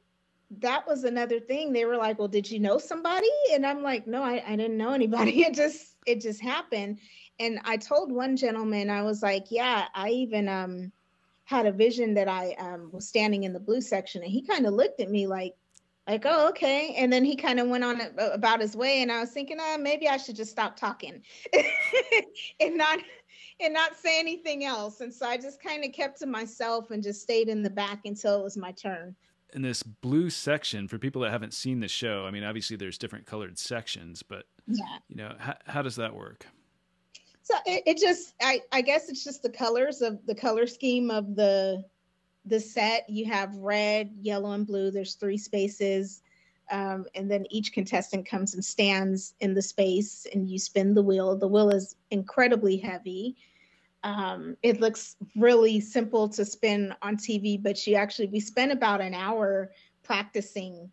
[0.59, 1.73] that was another thing.
[1.73, 3.29] They were like, Well, did you know somebody?
[3.53, 5.43] And I'm like, No, I, I didn't know anybody.
[5.47, 7.01] It just, it just happened.
[7.39, 10.93] And I told one gentleman, I was like, Yeah, I even, um,
[11.45, 14.67] had a vision that I um, was standing in the blue section, and he kind
[14.67, 15.55] of looked at me like,
[16.07, 16.95] like, oh, okay.
[16.97, 19.79] And then he kind of went on about his way, and I was thinking, uh,
[19.79, 21.23] maybe I should just stop talking
[22.61, 23.01] and not
[23.61, 25.01] and not say anything else.
[25.01, 28.01] And so I just kind of kept to myself and just stayed in the back
[28.05, 29.17] until it was my turn.
[29.57, 32.99] In this blue section, for people that haven't seen the show, I mean, obviously there's
[32.99, 36.47] different colored sections, but yeah, you know, how, how does that work?
[37.43, 41.11] So it, it just, I, I guess it's just the colors of the color scheme
[41.11, 41.85] of the
[42.45, 43.09] the set.
[43.11, 44.93] You have red yellow and blue.
[44.93, 46.23] There's three spaces
[46.71, 51.03] um, and then each contestant comes and stands in the space and you spin the
[51.03, 51.37] wheel.
[51.37, 53.37] The wheel is incredibly heavy
[54.07, 59.01] um, it looks really simple to spin on tv but you actually we spent about
[59.01, 59.71] an hour
[60.03, 60.91] practicing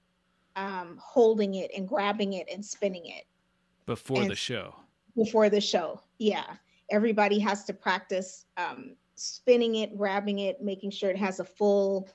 [0.56, 3.26] um, holding it and grabbing it and spinning it
[3.86, 4.76] before and the show
[5.16, 6.56] before the show yeah
[6.90, 12.10] everybody has to practice um, spinning it, grabbing it, making sure it has a full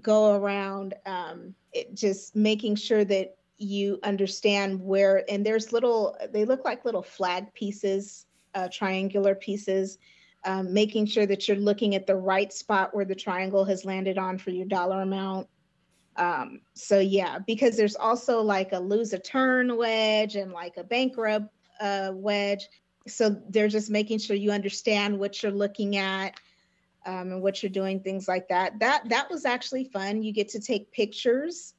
[0.00, 0.94] go around.
[1.06, 6.84] Um, it just making sure that you understand where, and there's little, they look like
[6.84, 9.98] little flag pieces, uh, triangular pieces.
[10.44, 14.18] Um, making sure that you're looking at the right spot where the triangle has landed
[14.18, 15.46] on for your dollar amount.
[16.16, 20.84] Um, so yeah, because there's also like a lose a turn wedge and like a
[20.84, 21.46] bankrupt
[21.80, 22.68] uh, wedge.
[23.06, 26.34] So they're just making sure you understand what you're looking at
[27.06, 28.78] um, and what you're doing things like that.
[28.80, 30.22] That that was actually fun.
[30.22, 31.74] You get to take pictures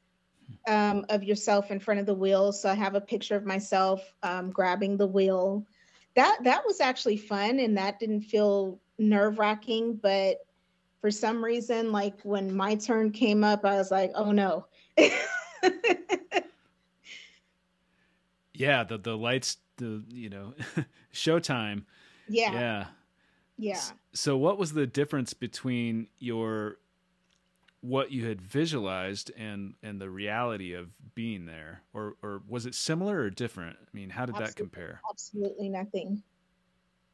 [0.67, 2.51] um, of yourself in front of the wheel.
[2.51, 5.65] So i have a picture of myself um, grabbing the wheel
[6.15, 10.37] that that was actually fun and that didn't feel nerve wracking but
[11.01, 14.65] for some reason like when my turn came up i was like oh no.
[18.53, 20.53] Yeah the the lights the you know
[21.13, 21.83] showtime.
[22.27, 22.53] Yeah.
[22.53, 22.85] Yeah.
[23.57, 23.81] Yeah.
[24.13, 26.77] So what was the difference between your
[27.83, 31.81] what you had visualized and and the reality of being there?
[31.93, 33.77] Or or was it similar or different?
[33.79, 35.01] I mean how did absolutely, that compare?
[35.11, 36.23] absolutely nothing.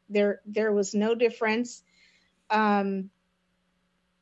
[0.10, 1.84] There there was no difference.
[2.50, 3.10] Um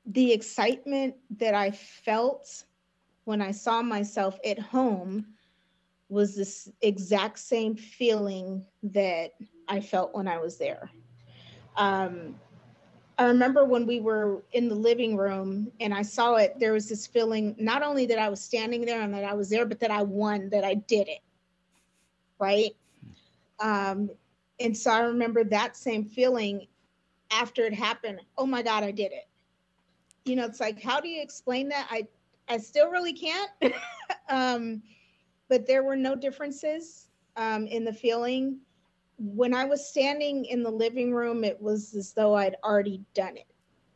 [0.10, 2.64] the excitement that i felt
[3.26, 5.26] when i saw myself at home
[6.10, 9.34] was this exact same feeling that
[9.68, 10.90] I felt when I was there.
[11.76, 12.36] Um,
[13.18, 16.88] I remember when we were in the living room and I saw it, there was
[16.88, 19.80] this feeling not only that I was standing there and that I was there, but
[19.80, 21.22] that I won, that I did it.
[22.40, 22.76] Right.
[23.60, 24.12] Um,
[24.60, 26.68] and so I remember that same feeling
[27.32, 28.20] after it happened.
[28.38, 29.28] Oh my God, I did it.
[30.26, 31.88] You know, it's like, how do you explain that?
[31.90, 32.08] I,
[32.48, 33.50] I still really can't.
[34.30, 34.84] um,
[35.50, 38.60] but there were no differences um, in the feeling.
[39.18, 43.38] When I was standing in the living room, it was as though I'd already done
[43.38, 43.48] it.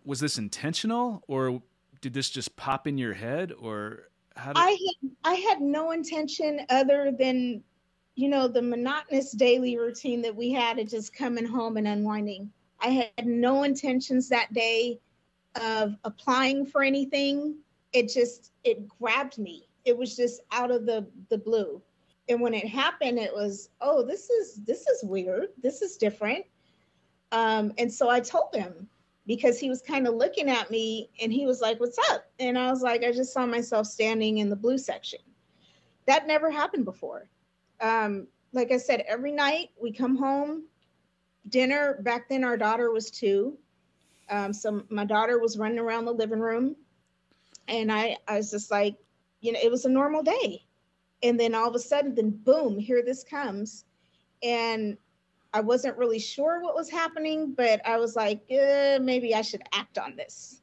[0.04, 1.62] Was this intentional, or
[2.02, 4.54] did this just pop in your head, or how?
[4.54, 4.60] Did...
[4.60, 7.64] I had I had no intention other than,
[8.16, 12.52] you know, the monotonous daily routine that we had of just coming home and unwinding.
[12.80, 15.00] I had no intentions that day
[15.62, 17.58] of applying for anything.
[17.94, 21.82] It just it grabbed me it was just out of the the blue
[22.30, 25.50] and when it happened it was oh this is this is weird.
[25.62, 26.46] This is different.
[27.32, 28.88] Um, and so i told him
[29.28, 32.26] because he was kind of looking at me and he was like what's up?
[32.40, 35.20] And i was like i just saw myself standing in the blue section.
[36.06, 37.30] That never happened before.
[37.80, 40.64] Um, like i said every night we come home
[41.50, 43.58] dinner back then our daughter was two.
[44.30, 46.76] Um, so my daughter was running around the living room.
[47.68, 48.98] And i i was just like
[49.42, 50.64] you know, it was a normal day.
[51.24, 53.86] And then all of a sudden, then boom, here this comes.
[54.44, 54.98] And
[55.54, 59.62] I wasn't really sure what was happening, but I was like, eh, maybe I should
[59.74, 60.62] act on this.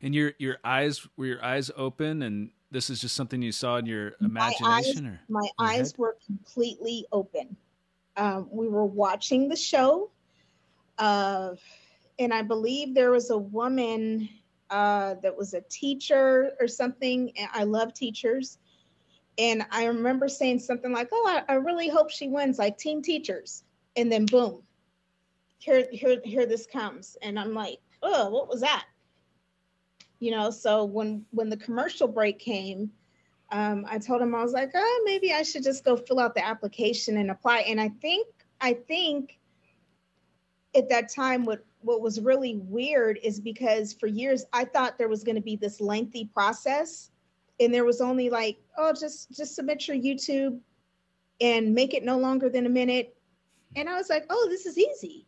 [0.00, 3.76] And your your eyes were your eyes open, and this is just something you saw
[3.76, 5.98] in your imagination, my eyes, or my eyes head?
[5.98, 7.54] were completely open.
[8.16, 10.10] Um, we were watching the show,
[10.98, 11.54] uh,
[12.18, 14.28] and I believe there was a woman
[14.70, 17.32] uh, that was a teacher or something.
[17.36, 18.58] And I love teachers.
[19.38, 23.02] And I remember saying something like, "Oh, I, I really hope she wins, like team
[23.02, 23.64] teachers."
[23.96, 24.62] And then boom,
[25.58, 28.86] here, here, here this comes, and I'm like, "Oh, what was that?"
[30.20, 30.50] You know.
[30.50, 32.92] So when when the commercial break came,
[33.50, 36.34] um, I told him I was like, "Oh, maybe I should just go fill out
[36.34, 38.28] the application and apply." And I think
[38.60, 39.38] I think
[40.76, 45.08] at that time what what was really weird is because for years I thought there
[45.08, 47.10] was going to be this lengthy process
[47.60, 50.58] and there was only like oh just just submit your YouTube
[51.40, 53.16] and make it no longer than a minute.
[53.76, 55.26] And I was like oh this is easy.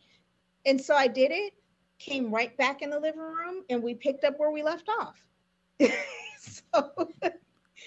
[0.64, 1.54] And so I did it
[1.98, 5.16] came right back in the living room and we picked up where we left off.
[6.38, 7.08] So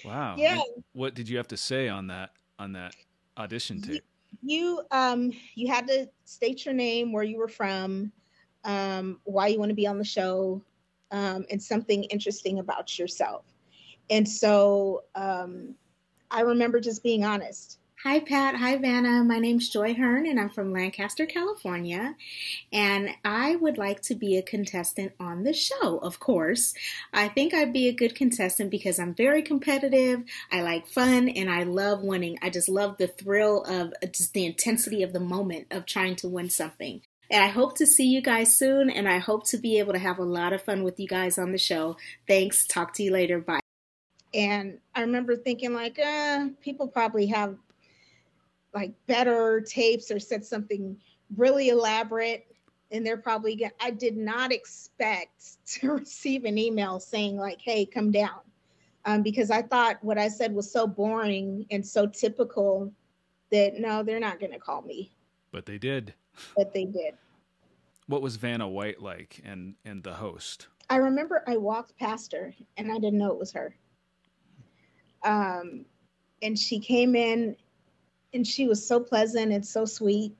[0.04, 0.36] wow.
[0.38, 0.60] yeah.
[0.92, 2.94] What did you have to say on that on that
[3.38, 4.04] audition tape?
[4.42, 8.12] you um you had to state your name where you were from
[8.66, 10.62] um why you want to be on the show
[11.12, 13.46] um and something interesting about yourself
[14.10, 15.76] and so um
[16.32, 18.56] i remember just being honest Hi, Pat.
[18.56, 19.26] Hi, Vanna.
[19.26, 22.16] My name's Joy Hearn, and I'm from Lancaster, California.
[22.72, 26.74] And I would like to be a contestant on the show, of course.
[27.12, 31.50] I think I'd be a good contestant because I'm very competitive, I like fun, and
[31.50, 32.40] I love winning.
[32.42, 36.30] I just love the thrill of just the intensity of the moment of trying to
[36.30, 37.02] win something.
[37.30, 40.00] And I hope to see you guys soon, and I hope to be able to
[40.00, 41.98] have a lot of fun with you guys on the show.
[42.30, 42.66] Thanks.
[42.66, 43.42] Talk to you later.
[43.42, 43.60] Bye.
[44.34, 47.58] And I remember thinking, like, uh, people probably have
[48.74, 50.98] like better tapes or said something
[51.36, 52.46] really elaborate
[52.92, 57.86] and they're probably get, i did not expect to receive an email saying like hey
[57.86, 58.40] come down.
[59.06, 62.92] Um, because i thought what i said was so boring and so typical
[63.52, 65.12] that no they're not going to call me.
[65.52, 66.14] But they did.
[66.56, 67.16] But they did.
[68.06, 70.68] What was vanna white like and and the host?
[70.90, 73.76] I remember i walked past her and i didn't know it was her
[75.24, 75.86] um
[76.42, 77.56] and she came in
[78.34, 80.36] and she was so pleasant and so sweet.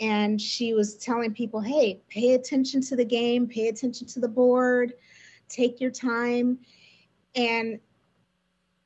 [0.00, 4.28] And she was telling people hey pay attention to the game pay attention to the
[4.28, 4.92] board
[5.48, 6.58] take your time.
[7.34, 7.78] And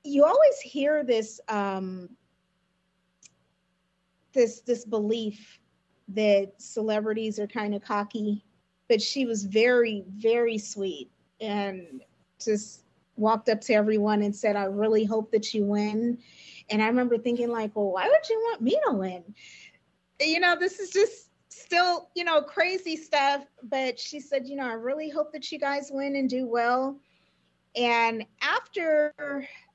[0.05, 2.09] you always hear this um,
[4.33, 5.61] this this belief
[6.09, 8.45] that celebrities are kind of cocky
[8.89, 12.03] but she was very very sweet and
[12.45, 12.83] just
[13.21, 16.19] walked up to everyone and said i really hope that you win
[16.71, 19.35] and I remember thinking, like, well, why would you want me to win?
[20.21, 23.45] You know, this is just still, you know, crazy stuff.
[23.63, 26.99] But she said, you know, I really hope that you guys win and do well.
[27.77, 29.13] And after,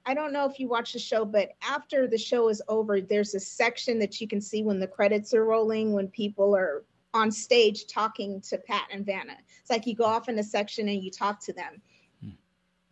[0.05, 3.35] I don't know if you watch the show, but after the show is over, there's
[3.35, 7.31] a section that you can see when the credits are rolling, when people are on
[7.31, 9.37] stage talking to Pat and Vanna.
[9.61, 11.81] It's like you go off in a section and you talk to them.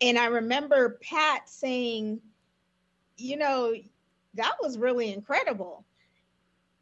[0.03, 2.19] And I remember Pat saying,
[3.15, 3.73] you know,
[4.33, 5.85] that was really incredible.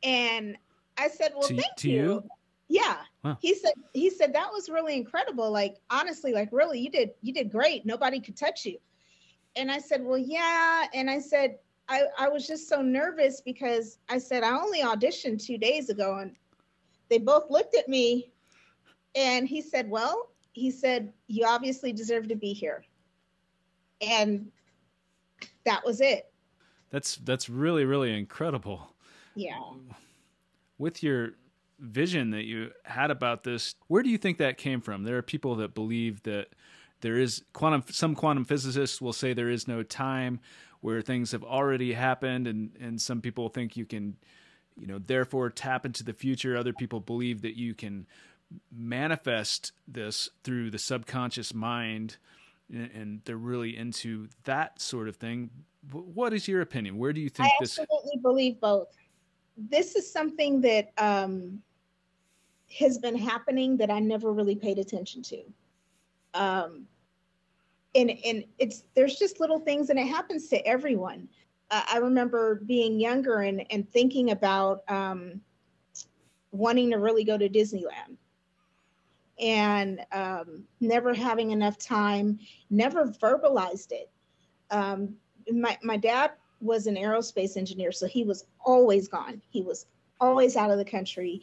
[0.01, 0.57] And
[0.97, 2.01] I said, well, to, thank to you.
[2.01, 2.23] you.
[2.67, 2.97] Yeah.
[3.23, 3.37] Wow.
[3.39, 5.51] He said, he said, that was really incredible.
[5.51, 7.85] Like, honestly, like really, you did, you did great.
[7.85, 8.79] Nobody could touch you.
[9.55, 10.85] And I said, well, yeah.
[10.91, 15.45] And I said, I, I was just so nervous because I said, I only auditioned
[15.45, 16.35] two days ago and
[17.09, 18.31] they both looked at me
[19.13, 22.83] and he said, well, he said, you obviously deserve to be here.
[24.01, 24.51] And
[25.65, 26.31] that was it.
[26.89, 28.93] That's that's really really incredible.
[29.35, 29.57] Yeah.
[30.77, 31.31] With your
[31.79, 35.03] vision that you had about this, where do you think that came from?
[35.03, 36.47] There are people that believe that
[37.01, 40.39] there is quantum some quantum physicists will say there is no time
[40.81, 44.15] where things have already happened and and some people think you can
[44.77, 48.05] you know therefore tap into the future other people believe that you can
[48.71, 52.17] manifest this through the subconscious mind
[52.71, 55.49] and they're really into that sort of thing
[55.89, 56.97] what is your opinion?
[56.97, 57.79] Where do you think I this?
[57.79, 58.95] I absolutely believe both.
[59.57, 61.61] This is something that um,
[62.77, 65.43] has been happening that I never really paid attention to.
[66.33, 66.87] Um,
[67.95, 71.27] and and it's there's just little things, and it happens to everyone.
[71.71, 75.41] Uh, I remember being younger and and thinking about um,
[76.51, 78.17] wanting to really go to Disneyland
[79.41, 82.39] and um, never having enough time,
[82.69, 84.09] never verbalized it.
[84.69, 85.15] Um,
[85.51, 86.31] my, my dad
[86.61, 89.41] was an aerospace engineer, so he was always gone.
[89.49, 89.87] He was
[90.19, 91.41] always out of the country.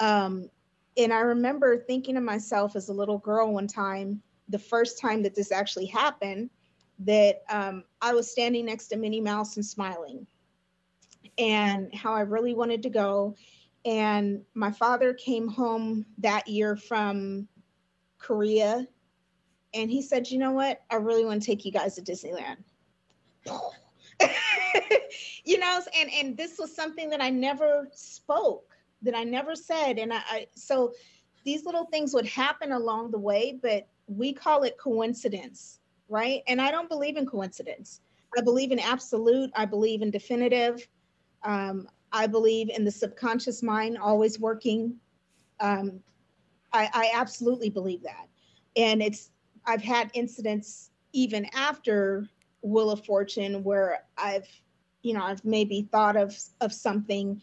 [0.00, 0.50] Um,
[0.96, 5.22] and I remember thinking to myself as a little girl one time, the first time
[5.22, 6.50] that this actually happened,
[6.98, 10.26] that um, I was standing next to Minnie Mouse and smiling,
[11.38, 13.36] and how I really wanted to go.
[13.84, 17.48] And my father came home that year from
[18.18, 18.86] Korea
[19.74, 20.82] and he said, You know what?
[20.90, 22.58] I really want to take you guys to Disneyland.
[25.44, 29.98] you know, and, and this was something that I never spoke, that I never said.
[29.98, 30.92] And I, I so
[31.44, 36.42] these little things would happen along the way, but we call it coincidence, right?
[36.46, 38.00] And I don't believe in coincidence.
[38.36, 40.86] I believe in absolute, I believe in definitive.
[41.42, 44.96] Um, I believe in the subconscious mind always working.
[45.60, 46.00] Um,
[46.72, 48.28] I, I absolutely believe that.
[48.76, 49.30] And it's,
[49.66, 52.28] I've had incidents even after
[52.62, 54.48] Wheel of Fortune where I've,
[55.02, 57.40] you know, I've maybe thought of, of something.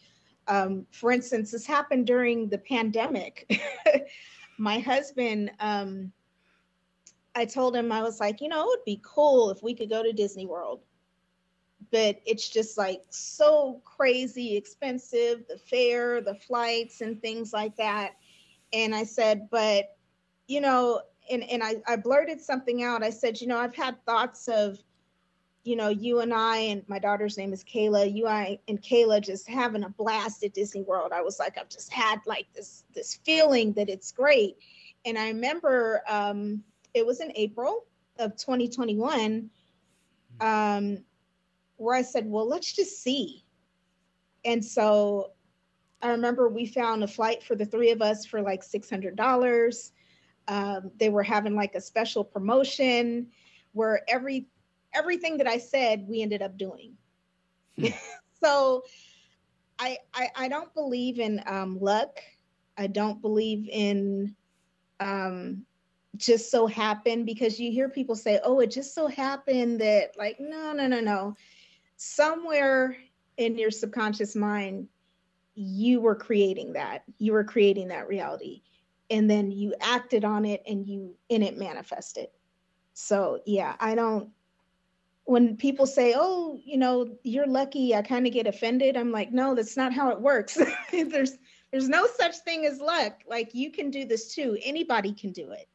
[0.48, 3.52] Um, for instance, this happened during the pandemic.
[4.58, 6.12] My husband, um,
[7.36, 9.90] I told him, I was like, you know, it would be cool if we could
[9.90, 10.82] go to Disney World
[11.92, 18.16] but it's just like so crazy expensive the fare the flights and things like that.
[18.72, 19.98] And i said but
[20.48, 23.04] you know and, and I, I blurted something out.
[23.04, 24.80] I said you know i've had thoughts of
[25.64, 29.22] you know you and i and my daughter's name is kayla you I, and kayla
[29.22, 31.12] just having a blast at disney world.
[31.14, 34.58] I was like i've just had like this this feeling that it's great.
[35.06, 36.64] And i remember um,
[36.94, 37.86] it was in april
[38.18, 39.50] of 2021
[40.42, 40.98] um,
[41.80, 43.46] where I said, well, let's just see.
[44.44, 45.32] And so
[46.02, 49.92] I remember we found a flight for the three of us for like $600.
[50.48, 53.28] Um, they were having like a special promotion
[53.74, 54.48] where every
[54.94, 56.94] everything that I said we ended up doing.
[57.78, 57.88] Hmm.
[58.44, 58.84] so
[59.78, 62.20] I, I, I don't believe in um, luck.
[62.78, 64.36] I don't believe in
[65.00, 65.66] um,
[66.18, 70.38] just so happened because you hear people say, "Oh, it just so happened that." Like,
[70.40, 71.36] no, no, no, no
[72.00, 72.96] somewhere
[73.36, 74.88] in your subconscious mind,
[75.54, 77.04] you were creating that.
[77.18, 78.62] You were creating that reality.
[79.10, 82.28] And then you acted on it and you in it manifested.
[82.94, 84.30] So yeah, I don't
[85.26, 88.98] when people say, "Oh, you know, you're lucky," I kind of get offended.
[88.98, 90.58] I'm like, "No, that's not how it works.
[90.92, 91.38] there's
[91.72, 93.22] there's no such thing as luck.
[93.28, 94.58] Like you can do this too.
[94.64, 95.68] Anybody can do it.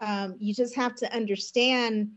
[0.00, 2.12] Um, you just have to understand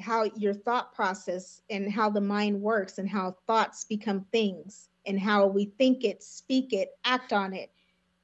[0.00, 5.18] how your thought process and how the mind works and how thoughts become things and
[5.18, 7.70] how we think it, speak it, act on it,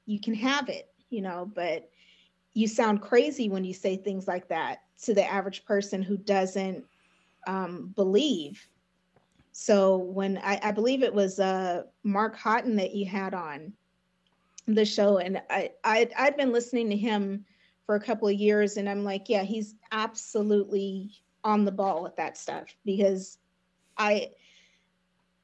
[0.07, 1.89] you can have it, you know, but
[2.55, 6.85] you sound crazy when you say things like that to the average person who doesn't
[7.47, 8.67] um, believe.
[9.53, 13.73] So when I, I believe it was uh, Mark Houghton that you had on
[14.67, 17.45] the show, and I, I I'd been listening to him
[17.87, 21.11] for a couple of years, and I'm like, yeah, he's absolutely
[21.47, 23.39] on the ball with that stuff because
[23.97, 24.33] I,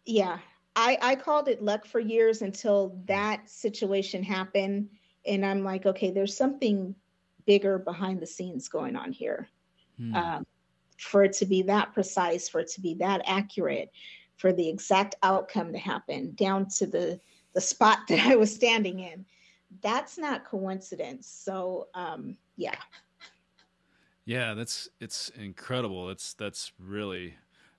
[0.05, 0.39] yeah,
[0.75, 4.89] I, I called it luck for years until that situation happened.
[5.25, 6.93] And I'm like, okay, there's something
[7.47, 9.49] bigger behind the scenes going on here.
[9.97, 10.15] Hmm.
[10.15, 10.47] Um,
[10.99, 13.93] for it to be that precise, for it to be that accurate,
[14.37, 17.21] for the exact outcome to happen down to the,
[17.55, 19.25] the spot that I was standing in,
[19.83, 21.29] that's not coincidence.
[21.29, 22.77] So, um, yeah,
[24.25, 26.11] yeah, that's it's incredible.
[26.11, 27.35] It's that's really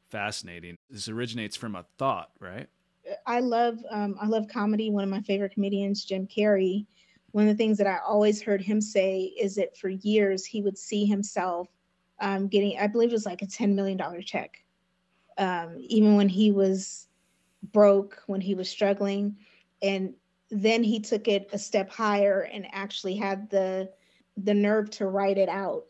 [0.09, 0.75] fascinating.
[0.89, 2.67] This originates from a thought, right?
[3.25, 4.89] I love um, I love comedy.
[4.89, 6.85] One of my favorite comedians, Jim Carrey.
[7.31, 10.61] One of the things that I always heard him say is that for years he
[10.61, 11.67] would see himself
[12.19, 14.63] um, getting, I believe it was like a ten million dollar check,
[15.37, 17.07] um, even when he was
[17.71, 19.37] broke, when he was struggling,
[19.81, 20.13] and
[20.51, 23.89] then he took it a step higher and actually had the
[24.37, 25.85] the nerve to write it out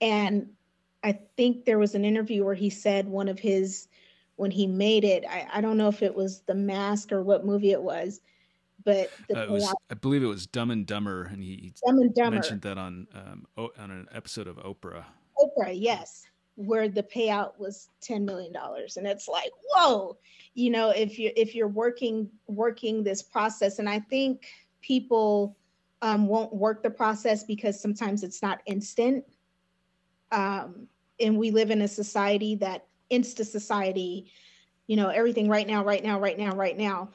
[0.00, 0.48] and
[1.02, 3.88] I think there was an interview where he said one of his,
[4.36, 7.44] when he made it, I, I don't know if it was The Mask or what
[7.44, 8.20] movie it was,
[8.84, 12.14] but uh, it was, I believe it was Dumb and Dumber, and he Dumb and
[12.14, 12.36] Dumber.
[12.36, 15.04] mentioned that on um, on an episode of Oprah.
[15.38, 20.16] Oprah, yes, where the payout was ten million dollars, and it's like, whoa,
[20.54, 24.46] you know, if you if you're working working this process, and I think
[24.80, 25.56] people
[26.00, 29.24] um, won't work the process because sometimes it's not instant
[30.32, 30.88] um,
[31.20, 34.30] and we live in a society that insta society
[34.86, 37.10] you know everything right now right now right now right now.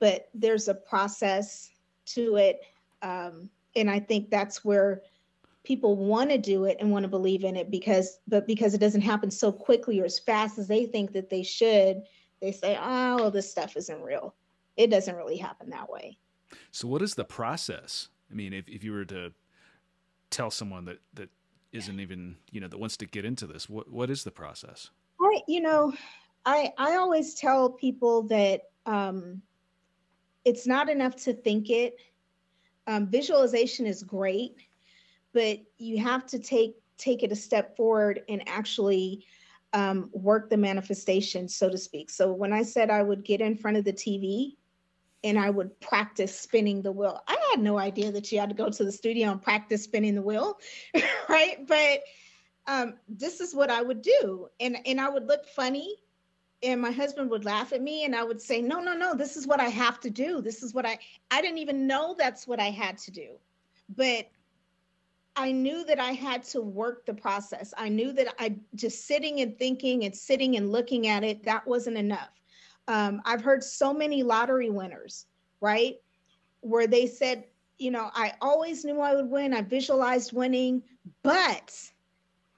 [0.00, 1.70] But there's a process
[2.14, 2.60] to it
[3.02, 5.02] um, and i think that's where
[5.64, 8.78] people want to do it and want to believe in it because but because it
[8.78, 12.02] doesn't happen so quickly or as fast as they think that they should
[12.40, 14.34] they say oh this stuff isn't real.
[14.76, 16.18] It doesn't really happen that way.
[16.70, 18.08] So what is the process?
[18.30, 19.32] I mean if, if you were to
[20.30, 21.30] tell someone that that
[21.72, 24.90] isn't even you know that wants to get into this what what is the process
[25.20, 25.92] i you know
[26.46, 29.42] i i always tell people that um
[30.48, 31.96] it's not enough to think it.
[32.86, 34.56] Um, visualization is great,
[35.34, 39.24] but you have to take take it a step forward and actually
[39.72, 42.10] um, work the manifestation, so to speak.
[42.10, 44.56] So when I said I would get in front of the TV
[45.22, 48.54] and I would practice spinning the wheel, I had no idea that you had to
[48.54, 50.58] go to the studio and practice spinning the wheel,
[51.28, 51.66] right?
[51.66, 52.02] But
[52.66, 55.96] um, this is what I would do, and and I would look funny,
[56.62, 59.36] and my husband would laugh at me, and I would say, no, no, no, this
[59.36, 60.42] is what I have to do.
[60.42, 60.98] This is what I
[61.30, 63.38] I didn't even know that's what I had to do,
[63.96, 64.28] but
[65.38, 67.72] I knew that I had to work the process.
[67.78, 71.64] I knew that I just sitting and thinking and sitting and looking at it, that
[71.64, 72.42] wasn't enough.
[72.88, 75.26] Um, I've heard so many lottery winners,
[75.60, 75.94] right?
[76.68, 77.44] Where they said,
[77.78, 79.54] you know, I always knew I would win.
[79.54, 80.82] I visualized winning,
[81.22, 81.74] but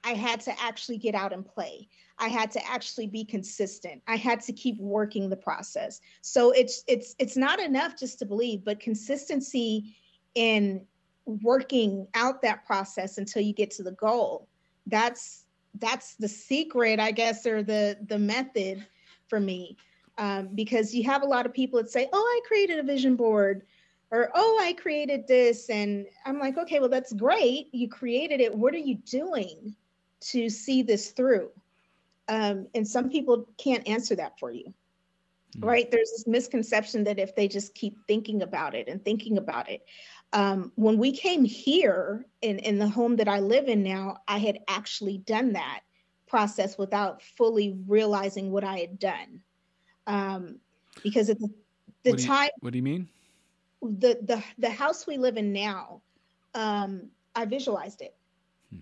[0.05, 1.89] I had to actually get out and play.
[2.19, 4.03] I had to actually be consistent.
[4.07, 6.01] I had to keep working the process.
[6.23, 9.97] So it's it's it's not enough just to believe, but consistency
[10.35, 10.87] in
[11.27, 14.49] working out that process until you get to the goal
[14.87, 15.45] that's
[15.79, 18.85] that's the secret i guess or the the method
[19.29, 19.77] for me
[20.19, 23.17] um, because you have a lot of people that say oh i created a vision
[23.17, 23.63] board
[24.11, 28.55] or oh i created this and i'm like okay well that's great you created it
[28.55, 29.75] what are you doing
[30.21, 31.51] to see this through
[32.29, 34.73] um, and some people can't answer that for you
[35.57, 35.65] mm-hmm.
[35.67, 39.69] right there's this misconception that if they just keep thinking about it and thinking about
[39.71, 39.83] it
[40.33, 44.39] um, when we came here in, in the home that I live in now, I
[44.39, 45.81] had actually done that
[46.29, 49.41] process without fully realizing what I had done.
[50.07, 50.59] Um,
[51.03, 51.51] because at the,
[52.05, 53.09] the what time, what do you mean?
[53.83, 56.03] The the the house we live in now,
[56.55, 58.15] um, I visualized it.
[58.71, 58.79] Hmm.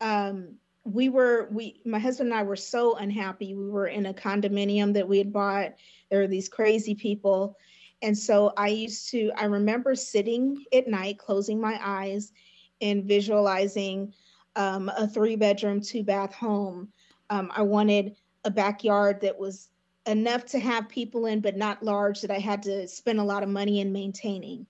[0.00, 0.54] Um,
[0.84, 3.54] we were we my husband and I were so unhappy.
[3.54, 5.74] We were in a condominium that we had bought.
[6.10, 7.56] There were these crazy people
[8.02, 12.32] and so I used to, I remember sitting at night, closing my eyes
[12.80, 14.12] and visualizing
[14.56, 16.88] um, a three bedroom, two bath home.
[17.30, 19.68] Um, I wanted a backyard that was
[20.06, 23.42] enough to have people in, but not large that I had to spend a lot
[23.42, 24.66] of money in maintaining.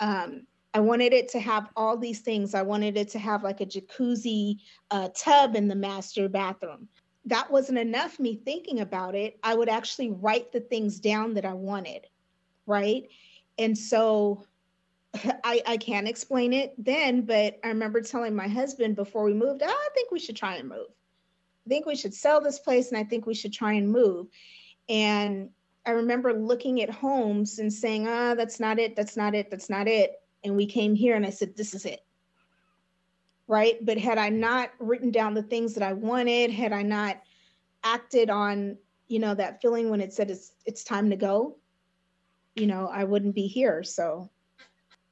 [0.00, 2.54] Um, I wanted it to have all these things.
[2.54, 4.58] I wanted it to have like a jacuzzi
[4.90, 6.88] uh, tub in the master bathroom.
[7.26, 9.38] That wasn't enough me thinking about it.
[9.42, 12.06] I would actually write the things down that I wanted
[12.66, 13.08] right?
[13.58, 14.44] And so
[15.44, 19.62] I, I can't explain it then, but I remember telling my husband before we moved,
[19.64, 20.88] oh, I think we should try and move.
[21.66, 24.26] I think we should sell this place and I think we should try and move.
[24.88, 25.50] And
[25.86, 29.70] I remember looking at homes and saying, ah, that's not it, that's not it, that's
[29.70, 30.20] not it.
[30.44, 32.04] And we came here and I said, this is it.
[33.48, 33.84] Right.
[33.84, 37.20] But had I not written down the things that I wanted, had I not
[37.84, 38.76] acted on,
[39.08, 41.56] you know, that feeling when it said it's it's time to go,
[42.54, 43.82] you know, I wouldn't be here.
[43.82, 44.30] So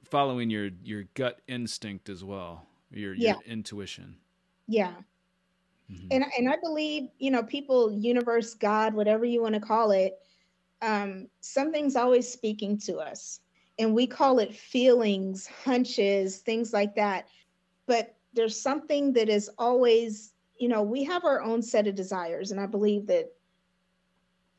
[0.05, 3.33] following your your gut instinct as well, your yeah.
[3.33, 4.17] your intuition.
[4.69, 4.95] Yeah.
[5.91, 6.07] Mm-hmm.
[6.11, 10.19] And and I believe, you know, people, universe, God, whatever you want to call it,
[10.83, 13.41] um, something's always speaking to us.
[13.79, 17.29] And we call it feelings, hunches, things like that.
[17.87, 22.51] But there's something that is always, you know, we have our own set of desires.
[22.51, 23.33] And I believe that,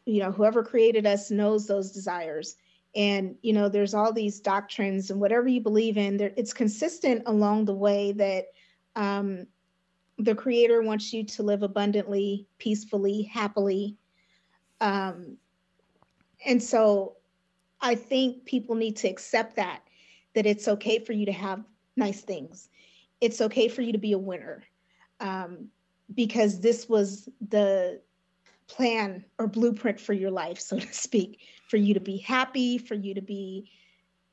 [0.05, 2.55] you know, whoever created us knows those desires
[2.95, 7.23] and you know there's all these doctrines and whatever you believe in there it's consistent
[7.25, 8.47] along the way that
[8.95, 9.47] um,
[10.17, 13.95] the creator wants you to live abundantly peacefully happily
[14.79, 15.37] um,
[16.45, 17.15] and so
[17.81, 19.81] i think people need to accept that
[20.33, 21.63] that it's okay for you to have
[21.95, 22.69] nice things
[23.19, 24.63] it's okay for you to be a winner
[25.19, 25.69] um,
[26.13, 28.01] because this was the
[28.67, 32.95] plan or blueprint for your life, so to speak, for you to be happy, for
[32.95, 33.69] you to be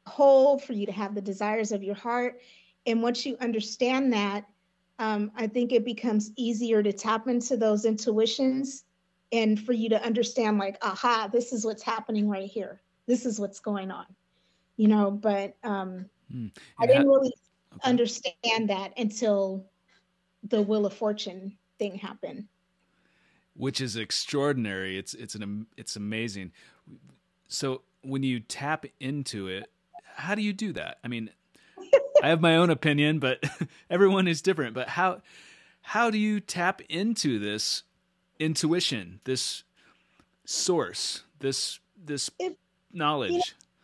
[0.06, 2.40] whole, for you to have the desires of your heart.
[2.86, 4.46] And once you understand that,
[4.98, 8.84] um, I think it becomes easier to tap into those intuitions
[9.32, 12.80] and for you to understand, like, aha, this is what's happening right here.
[13.06, 14.06] This is what's going on,
[14.76, 15.10] you know.
[15.10, 16.50] But um, mm.
[16.78, 17.32] I didn't really
[17.74, 17.88] okay.
[17.90, 19.64] understand that until
[20.44, 22.46] the Wheel of Fortune thing happened
[23.58, 24.96] which is extraordinary.
[24.96, 26.52] It's it's an it's amazing.
[27.48, 29.70] So when you tap into it,
[30.14, 30.98] how do you do that?
[31.04, 31.30] I mean,
[32.22, 33.42] I have my own opinion, but
[33.90, 34.74] everyone is different.
[34.74, 35.22] But how
[35.82, 37.82] how do you tap into this
[38.38, 39.64] intuition, this
[40.44, 42.54] source, this this if,
[42.92, 43.32] knowledge?
[43.32, 43.40] You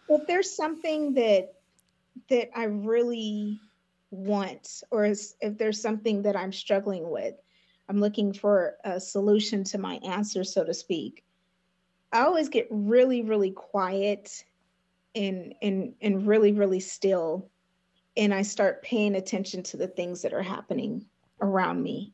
[0.08, 1.54] know, if there's something that
[2.28, 3.60] that I really
[4.10, 7.34] want, or if there's something that I'm struggling with,
[7.88, 11.24] I'm looking for a solution to my answer, so to speak.
[12.12, 14.44] I always get really, really quiet
[15.14, 17.48] and and and really really still
[18.16, 21.04] and I start paying attention to the things that are happening
[21.40, 22.12] around me.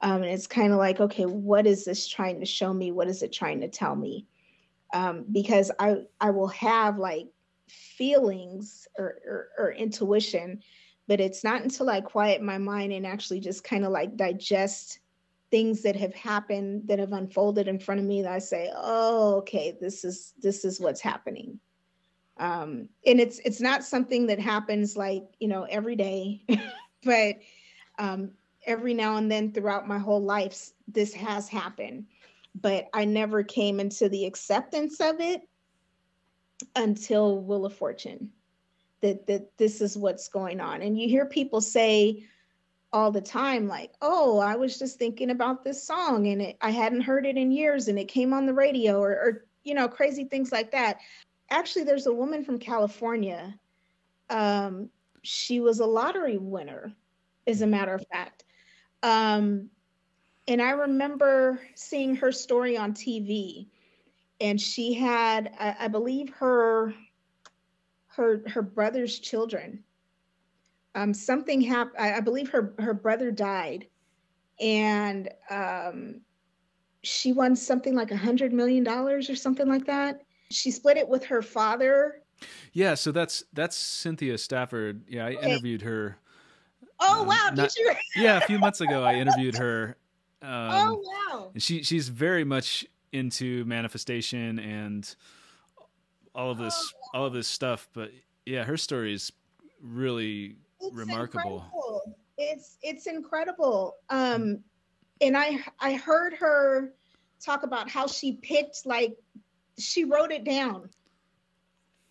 [0.00, 2.92] Um, and it's kind of like, okay, what is this trying to show me?
[2.92, 4.26] What is it trying to tell me?
[4.92, 7.28] Um, because I I will have like
[7.68, 10.62] feelings or, or, or intuition,
[11.06, 15.00] but it's not until I quiet my mind and actually just kind of like digest
[15.50, 19.36] things that have happened that have unfolded in front of me that I say, oh,
[19.38, 21.60] okay, this is this is what's happening
[22.40, 26.42] um, and it's it's not something that happens like you know every day
[27.04, 27.36] but
[27.98, 28.30] um,
[28.66, 32.06] every now and then throughout my whole life this has happened.
[32.60, 35.42] But i never came into the acceptance of it
[36.74, 38.30] until wheel of fortune
[39.02, 40.82] that that this is what's going on.
[40.82, 42.24] And you hear people say
[42.92, 46.70] all the time like oh i was just thinking about this song and it, i
[46.70, 49.86] hadn't heard it in years and it came on the radio or, or you know
[49.86, 50.98] crazy things like that
[51.50, 53.58] actually there's a woman from California.
[54.28, 54.88] Um,
[55.22, 56.92] she was a lottery winner,
[57.46, 58.44] as a matter of fact.
[59.02, 59.68] Um,
[60.48, 63.68] and I remember seeing her story on TV,
[64.40, 66.94] and she had, I, I believe, her
[68.08, 69.84] her her brother's children.
[70.94, 71.96] Um, something happened.
[71.98, 73.86] I, I, believe her her brother died,
[74.58, 76.20] and um,
[77.02, 81.08] she won something like a hundred million dollars or something like that she split it
[81.08, 82.22] with her father.
[82.72, 85.02] Yeah, so that's that's Cynthia Stafford.
[85.08, 85.50] Yeah, I okay.
[85.50, 86.16] interviewed her.
[86.98, 87.50] Oh um, wow!
[87.54, 87.92] Not, Did you?
[88.22, 89.96] yeah, a few months ago I interviewed her.
[90.42, 91.50] Um, oh wow!
[91.58, 95.14] She she's very much into manifestation and
[96.34, 97.20] all of this oh, wow.
[97.20, 97.88] all of this stuff.
[97.92, 98.10] But
[98.46, 99.32] yeah, her story is
[99.82, 101.64] really it's remarkable.
[101.66, 102.16] Incredible.
[102.38, 103.96] It's it's incredible.
[104.08, 104.60] Um,
[105.20, 106.92] and I I heard her
[107.40, 109.16] talk about how she picked like
[109.80, 110.90] she wrote it down,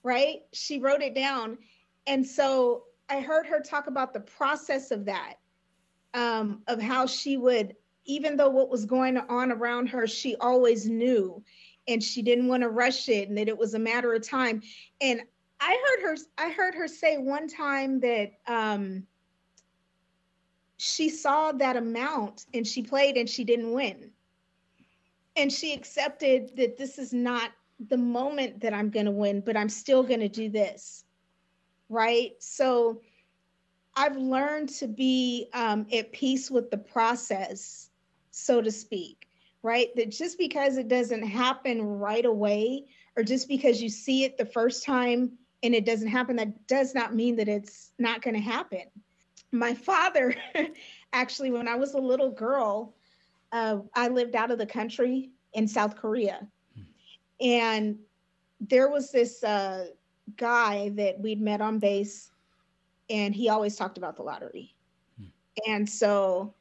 [0.04, 0.42] right?
[0.54, 1.58] She wrote it down.
[2.08, 5.36] And so I heard her talk about the process of that,
[6.14, 10.88] um, of how she would, even though what was going on around her, she always
[10.88, 11.44] knew
[11.88, 14.62] and she didn't want to rush it and that it was a matter of time.
[15.02, 15.22] And
[15.60, 19.06] I heard her, I heard her say one time that um,
[20.78, 24.12] she saw that amount and she played and she didn't win
[25.40, 27.52] and she accepted that this is not
[27.88, 31.06] the moment that I'm going to win, but I'm still going to do this.
[31.88, 32.32] Right.
[32.40, 33.02] So
[33.96, 37.90] I've learned to be um, at peace with the process,
[38.32, 39.28] so to speak.
[39.64, 39.94] Right.
[39.96, 44.46] That just because it doesn't happen right away, or just because you see it the
[44.46, 45.32] first time
[45.64, 48.84] and it doesn't happen, that does not mean that it's not going to happen.
[49.52, 50.36] My father,
[51.14, 52.94] actually, when I was a little girl,
[53.52, 56.48] uh, I lived out of the country in South Korea
[57.42, 57.98] and
[58.60, 59.88] there was this uh,
[60.38, 62.32] guy that we'd met on base,
[63.10, 64.76] and he always talked about the lottery.
[65.18, 65.28] Hmm.
[65.68, 66.54] And so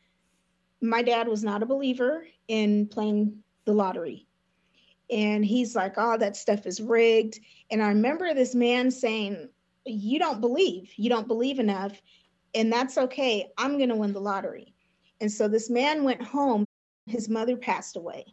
[0.80, 4.26] my dad was not a believer in playing the lottery.
[5.10, 7.40] And he's like, oh, that stuff is rigged.
[7.70, 9.48] And I remember this man saying,
[9.86, 12.00] You don't believe, you don't believe enough.
[12.54, 13.50] And that's okay.
[13.56, 14.74] I'm going to win the lottery.
[15.20, 16.64] And so this man went home.
[17.06, 18.26] His mother passed away.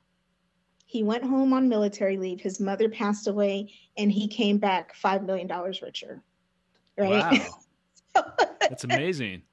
[0.95, 2.39] He went home on military leave.
[2.39, 6.23] His mother passed away, and he came back five million dollars richer.
[6.97, 7.43] Right?
[8.15, 8.23] Wow,
[8.61, 9.41] that's amazing.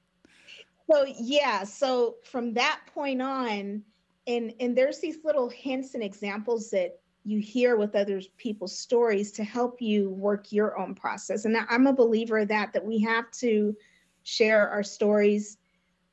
[0.91, 3.83] So yeah, so from that point on,
[4.27, 9.33] and and there's these little hints and examples that you hear with other people's stories
[9.33, 11.47] to help you work your own process.
[11.47, 13.75] And I'm a believer of that that we have to
[14.23, 15.57] share our stories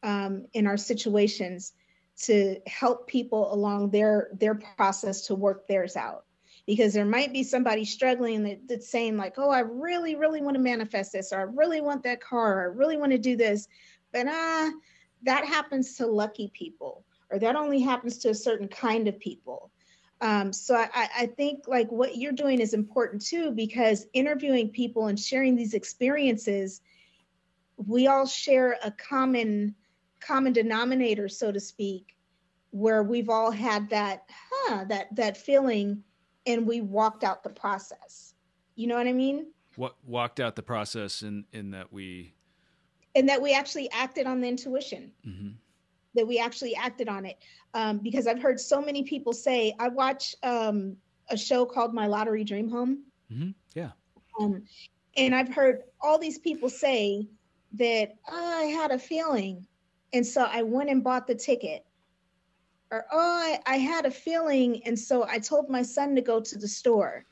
[0.02, 1.74] um, in our situations
[2.24, 6.26] to help people along their their process to work theirs out.
[6.66, 10.56] Because there might be somebody struggling that, that's saying like oh i really really want
[10.56, 13.36] to manifest this or i really want that car or i really want to do
[13.36, 13.68] this.
[14.12, 14.72] But ah uh,
[15.24, 19.72] that happens to lucky people or that only happens to a certain kind of people.
[20.22, 25.08] Um, so I, I think like what you're doing is important too because interviewing people
[25.08, 26.82] and sharing these experiences
[27.88, 29.76] we all share a common
[30.20, 32.16] common denominator, so to speak,
[32.72, 36.04] where we've all had that, huh, that that feeling,
[36.46, 38.34] and we walked out the process.
[38.76, 39.48] You know what I mean?
[39.76, 42.34] What walked out the process in in that we,
[43.16, 45.12] and that we actually acted on the intuition.
[45.28, 45.50] Mm-hmm.
[46.16, 47.38] That we actually acted on it,
[47.76, 50.98] um, because I've heard so many people say, I watch um,
[51.30, 53.04] a show called My Lottery Dream Home.
[53.32, 53.52] Mm-hmm.
[53.76, 53.92] Yeah.
[54.40, 54.64] Um,
[55.16, 57.28] and I've heard all these people say
[57.74, 59.68] that oh, I had a feeling
[60.14, 61.86] and so I went and bought the ticket.
[62.92, 64.82] Or, oh, I, I had a feeling.
[64.86, 67.26] And so I told my son to go to the store.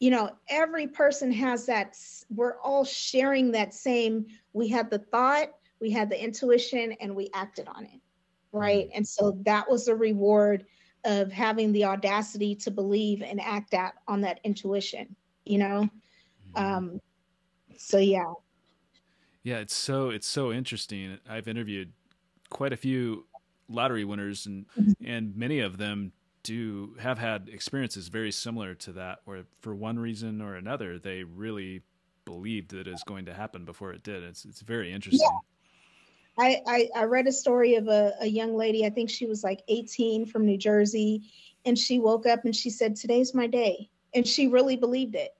[0.00, 1.96] you know, every person has that.
[2.30, 4.26] We're all sharing that same.
[4.52, 5.48] We had the thought,
[5.80, 8.00] we had the intuition, and we acted on it.
[8.52, 8.86] Right.
[8.86, 8.96] Mm-hmm.
[8.98, 10.66] And so that was the reward
[11.04, 15.88] of having the audacity to believe and act out on that intuition, you know?
[16.56, 16.64] Mm-hmm.
[16.64, 17.00] Um,
[17.76, 18.32] so yeah.
[19.42, 21.18] Yeah, it's so it's so interesting.
[21.28, 21.92] I've interviewed
[22.50, 23.26] quite a few
[23.68, 24.66] lottery winners and
[25.04, 29.98] and many of them do have had experiences very similar to that where for one
[29.98, 31.82] reason or another they really
[32.28, 34.22] believed that it was going to happen before it did.
[34.22, 35.28] It's it's very interesting.
[35.30, 35.38] Yeah.
[36.40, 39.42] I, I, I, read a story of a, a young lady, I think she was
[39.42, 41.22] like 18 from New Jersey,
[41.64, 43.90] and she woke up and she said, Today's my day.
[44.14, 45.34] And she really believed it.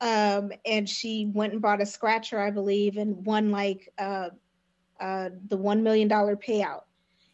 [0.00, 4.30] Um, and she went and bought a scratcher, I believe, and won like uh,
[5.00, 6.82] uh, the $1 million payout.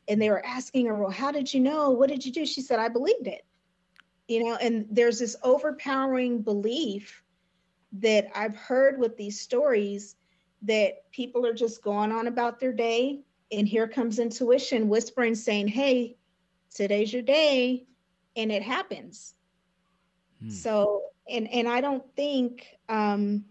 [0.09, 1.91] And they were asking her, Well, how did you know?
[1.91, 2.45] What did you do?
[2.45, 3.45] She said, I believed it.
[4.29, 7.23] You know, and there's this overpowering belief
[7.93, 10.17] that I've heard with these stories
[10.63, 13.21] that people are just going on about their day.
[13.53, 16.17] And here comes intuition whispering, saying, Hey,
[16.75, 17.87] today's your day.
[18.37, 19.35] And it happens.
[20.41, 20.51] Hmm.
[20.51, 23.45] So, and, and I don't think, um,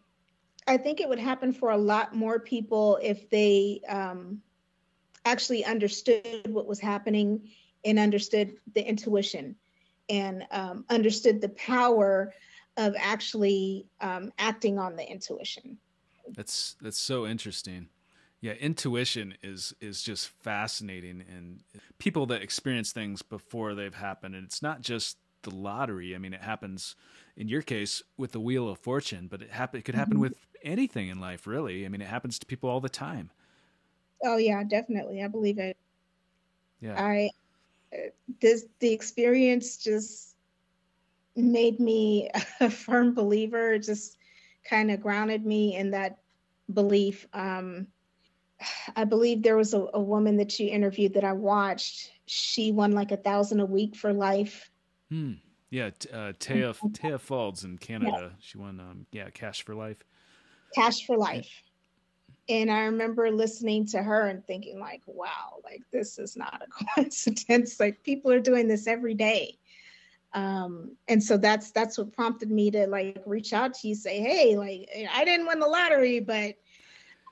[0.69, 4.39] I think it would happen for a lot more people if they um,
[5.25, 7.49] actually understood what was happening
[7.83, 9.55] and understood the intuition
[10.09, 12.31] and um, understood the power
[12.77, 15.79] of actually um, acting on the intuition.
[16.35, 17.89] That's that's so interesting.
[18.39, 21.63] Yeah, intuition is is just fascinating, and
[21.97, 26.13] people that experience things before they've happened, and it's not just the lottery.
[26.13, 26.95] I mean, it happens
[27.35, 30.21] in your case with the Wheel of Fortune, but it happen it could happen mm-hmm.
[30.21, 31.85] with anything in life, really.
[31.85, 33.31] I mean, it happens to people all the time.
[34.23, 35.23] Oh yeah, definitely.
[35.23, 35.77] I believe it.
[36.81, 37.01] Yeah.
[37.01, 37.29] I
[38.39, 40.35] this the experience just
[41.35, 43.77] made me a firm believer.
[43.77, 44.17] Just
[44.63, 46.19] kind of grounded me in that
[46.73, 47.27] belief.
[47.33, 47.87] Um,
[48.95, 52.11] I believe there was a, a, woman that you interviewed that I watched.
[52.25, 54.69] She won like a thousand a week for life.
[55.09, 55.33] Hmm.
[55.69, 58.33] Yeah, uh, Taya Taya Falls in Canada.
[58.39, 60.03] She won, um, yeah, Cash for Life.
[60.73, 61.63] Cash for Life.
[62.47, 66.85] And I remember listening to her and thinking, like, wow, like this is not a
[66.95, 67.79] coincidence.
[67.79, 69.59] Like people are doing this every day
[70.33, 74.19] um and so that's that's what prompted me to like reach out to you say
[74.19, 76.53] hey like i didn't win the lottery but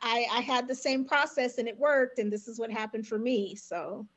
[0.02, 3.20] i i had the same process and it worked and this is what happened for
[3.20, 4.08] me so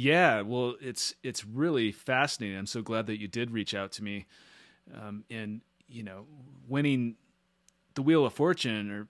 [0.00, 4.02] yeah well it's it's really fascinating i'm so glad that you did reach out to
[4.02, 4.26] me
[5.00, 6.26] um and you know
[6.68, 7.16] winning
[7.94, 9.08] the wheel of fortune or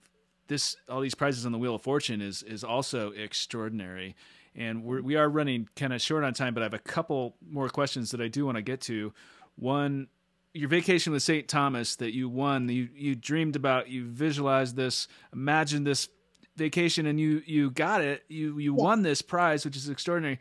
[0.48, 4.14] this all these prizes on the wheel of fortune is is also extraordinary
[4.54, 7.36] and we're, we are running kind of short on time, but I have a couple
[7.48, 9.12] more questions that I do want to get to.
[9.56, 10.08] One,
[10.52, 11.46] your vacation with St.
[11.46, 16.08] Thomas that you won, you you dreamed about, you visualized this, imagined this
[16.56, 18.24] vacation, and you you got it.
[18.28, 18.82] You you yeah.
[18.82, 20.40] won this prize, which is extraordinary.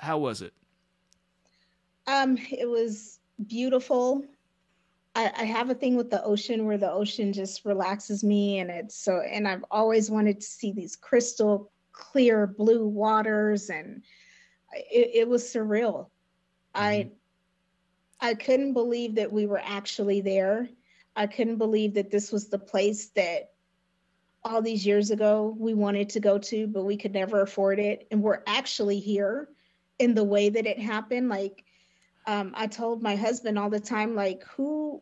[0.00, 0.52] How was it?
[2.06, 4.24] Um, it was beautiful.
[5.14, 8.70] I, I have a thing with the ocean where the ocean just relaxes me, and
[8.70, 9.20] it's so.
[9.20, 14.02] And I've always wanted to see these crystal clear blue waters and
[14.72, 16.06] it, it was surreal.
[16.74, 16.82] Mm-hmm.
[16.82, 17.10] I
[18.20, 20.68] I couldn't believe that we were actually there.
[21.16, 23.52] I couldn't believe that this was the place that
[24.44, 28.06] all these years ago we wanted to go to, but we could never afford it.
[28.10, 29.48] And we're actually here
[30.00, 31.28] in the way that it happened.
[31.28, 31.64] Like
[32.26, 35.00] um, I told my husband all the time, like, who,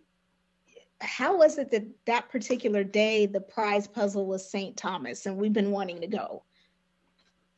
[1.01, 4.76] how was it that that particular day the prize puzzle was St.
[4.76, 6.42] Thomas and we've been wanting to go?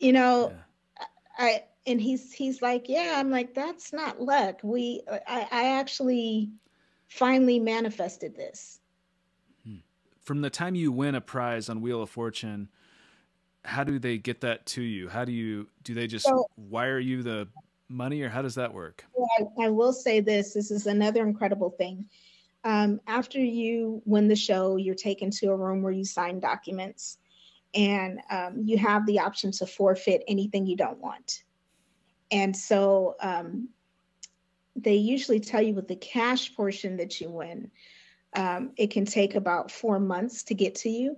[0.00, 0.52] you know
[0.98, 1.06] yeah.
[1.38, 6.50] i and he's he's like yeah i'm like that's not luck we i, I actually
[7.08, 8.80] finally manifested this
[9.64, 9.76] hmm.
[10.22, 12.68] from the time you win a prize on wheel of fortune
[13.64, 16.98] how do they get that to you how do you do they just so, wire
[16.98, 17.46] you the
[17.88, 19.04] money or how does that work
[19.38, 22.06] I, I will say this this is another incredible thing
[22.62, 27.18] um, after you win the show you're taken to a room where you sign documents
[27.74, 31.44] and um, you have the option to forfeit anything you don't want.
[32.30, 33.68] And so um,
[34.76, 37.70] they usually tell you with the cash portion that you win,
[38.34, 41.16] um, it can take about four months to get to you.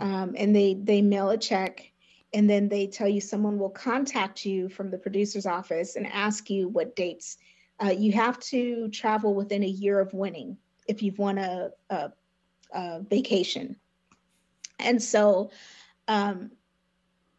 [0.00, 1.92] Um, and they they mail a check,
[2.32, 6.50] and then they tell you someone will contact you from the producer's office and ask
[6.50, 7.36] you what dates.
[7.82, 12.10] Uh, you have to travel within a year of winning if you've won a, a,
[12.74, 13.76] a vacation
[14.80, 15.50] and so,
[16.08, 16.50] um,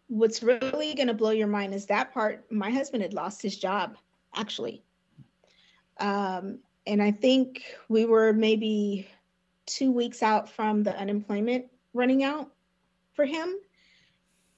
[0.08, 2.46] what's really going to blow your mind is that part.
[2.52, 3.98] My husband had lost his job,
[4.36, 4.84] actually.
[6.00, 9.08] Um, and I think we were maybe
[9.66, 12.52] two weeks out from the unemployment running out
[13.14, 13.56] for him.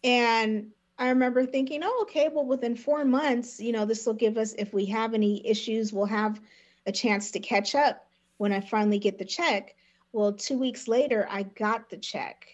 [0.03, 4.37] And I remember thinking, oh, okay, well, within four months, you know, this will give
[4.37, 6.39] us, if we have any issues, we'll have
[6.85, 8.05] a chance to catch up
[8.37, 9.75] when I finally get the check.
[10.11, 12.45] Well, two weeks later, I got the check,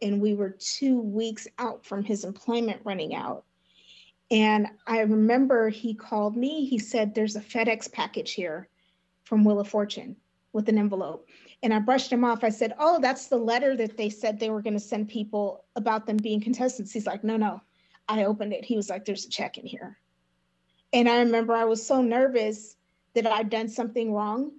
[0.00, 3.44] and we were two weeks out from his employment running out.
[4.30, 6.64] And I remember he called me.
[6.64, 8.68] He said, There's a FedEx package here
[9.24, 10.16] from Wheel of Fortune
[10.52, 11.28] with an envelope.
[11.62, 12.42] And I brushed him off.
[12.42, 15.64] I said, Oh, that's the letter that they said they were going to send people
[15.76, 16.92] about them being contestants.
[16.92, 17.60] He's like, No, no.
[18.08, 18.64] I opened it.
[18.64, 19.98] He was like, There's a check in here.
[20.92, 22.76] And I remember I was so nervous
[23.14, 24.52] that I'd done something wrong.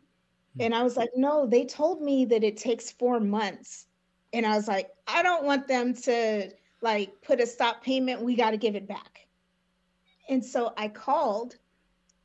[0.56, 0.62] Hmm.
[0.62, 3.88] And I was like, No, they told me that it takes four months.
[4.32, 6.50] And I was like, I don't want them to
[6.82, 8.22] like put a stop payment.
[8.22, 9.28] We got to give it back.
[10.30, 11.56] And so I called,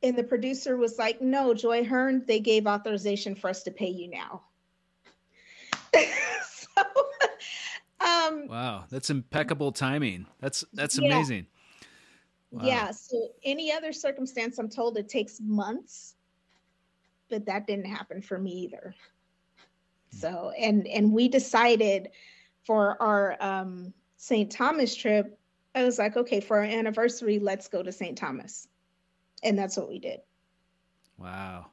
[0.01, 3.89] and the producer was like, No, Joy Hearn, they gave authorization for us to pay
[3.89, 4.41] you now.
[5.93, 6.83] so,
[8.43, 10.25] um, wow, that's impeccable timing.
[10.39, 11.07] That's that's yeah.
[11.07, 11.47] amazing.
[12.51, 12.65] Wow.
[12.65, 12.91] Yeah.
[12.91, 16.15] So any other circumstance, I'm told it takes months,
[17.29, 18.95] but that didn't happen for me either.
[20.11, 20.17] Hmm.
[20.17, 22.09] So and and we decided
[22.65, 24.51] for our um, St.
[24.51, 25.39] Thomas trip
[25.75, 28.17] I was like, okay, for our anniversary, let's go to St.
[28.17, 28.67] Thomas.
[29.43, 30.19] And that's what we did.
[31.17, 31.67] Wow.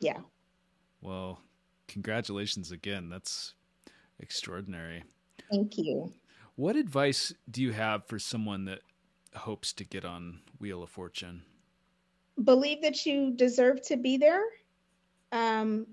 [0.00, 0.20] Yeah.
[1.00, 1.40] Well,
[1.88, 3.08] congratulations again.
[3.08, 3.54] That's
[4.20, 5.04] extraordinary.
[5.52, 6.10] Thank you.
[6.56, 8.80] What advice do you have for someone that
[9.34, 11.42] hopes to get on Wheel of Fortune?
[12.42, 14.42] Believe that you deserve to be there.
[15.30, 15.88] Um,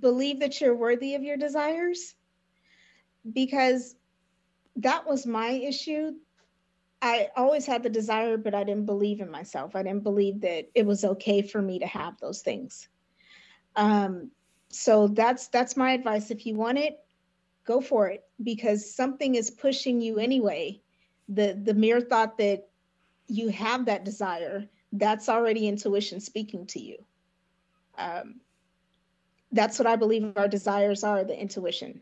[0.00, 2.14] believe that you're worthy of your desires
[3.30, 3.94] because
[4.76, 6.12] that was my issue.
[7.02, 9.76] I always had the desire, but I didn't believe in myself.
[9.76, 12.88] I didn't believe that it was okay for me to have those things.
[13.76, 14.30] Um,
[14.70, 16.30] so that's that's my advice.
[16.30, 16.98] If you want it,
[17.68, 20.80] go for it because something is pushing you anyway.
[21.28, 22.68] The the mere thought that
[23.28, 26.96] you have that desire, that's already intuition speaking to you.
[27.98, 28.40] Um,
[29.52, 32.00] that's what I believe our desires are, the intuition.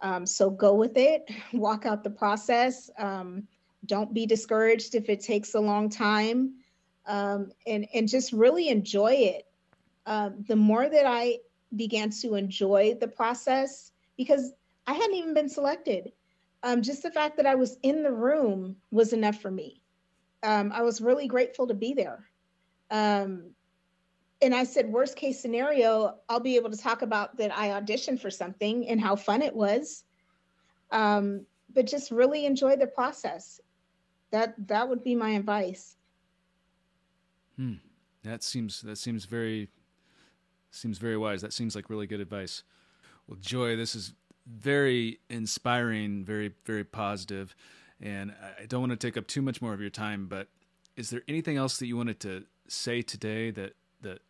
[0.00, 2.90] Um, so go with it, walk out the process.
[2.98, 3.46] Um,
[3.86, 6.54] don't be discouraged if it takes a long time,
[7.06, 9.46] um, and and just really enjoy it.
[10.04, 11.38] Uh, the more that I
[11.76, 14.52] began to enjoy the process, because
[14.90, 16.12] I hadn't even been selected,
[16.62, 19.82] um, just the fact that I was in the room was enough for me.
[20.42, 22.24] Um, I was really grateful to be there
[24.42, 28.20] and I said, worst case scenario, I'll be able to talk about that I auditioned
[28.20, 30.04] for something and how fun it was.
[30.90, 33.60] Um, but just really enjoy the process.
[34.32, 35.96] That that would be my advice.
[37.56, 37.74] Hmm.
[38.22, 39.68] That seems that seems very
[40.70, 41.42] seems very wise.
[41.42, 42.62] That seems like really good advice.
[43.26, 44.14] Well, Joy, this is
[44.50, 47.54] very inspiring, very very positive,
[48.00, 50.26] and I don't want to take up too much more of your time.
[50.26, 50.48] But
[50.96, 54.20] is there anything else that you wanted to say today that that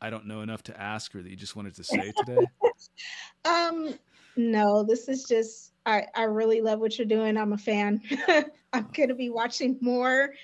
[0.00, 2.46] I don't know enough to ask or that you just wanted to say today?
[3.44, 3.94] um,
[4.36, 7.36] no, this is just I, I really love what you're doing.
[7.36, 8.00] I'm a fan.
[8.72, 10.34] I'm gonna be watching more.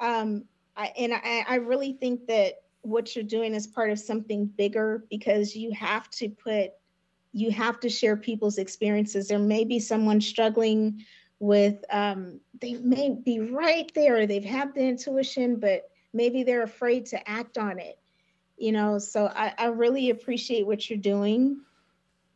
[0.00, 0.44] Um,
[0.76, 5.04] I, and I, I really think that what you're doing is part of something bigger
[5.10, 6.72] because you have to put
[7.32, 9.28] you have to share people's experiences.
[9.28, 11.04] There may be someone struggling
[11.38, 17.06] with um, they may be right there, they've had the intuition, but maybe they're afraid
[17.06, 18.00] to act on it
[18.60, 21.60] you know so I, I really appreciate what you're doing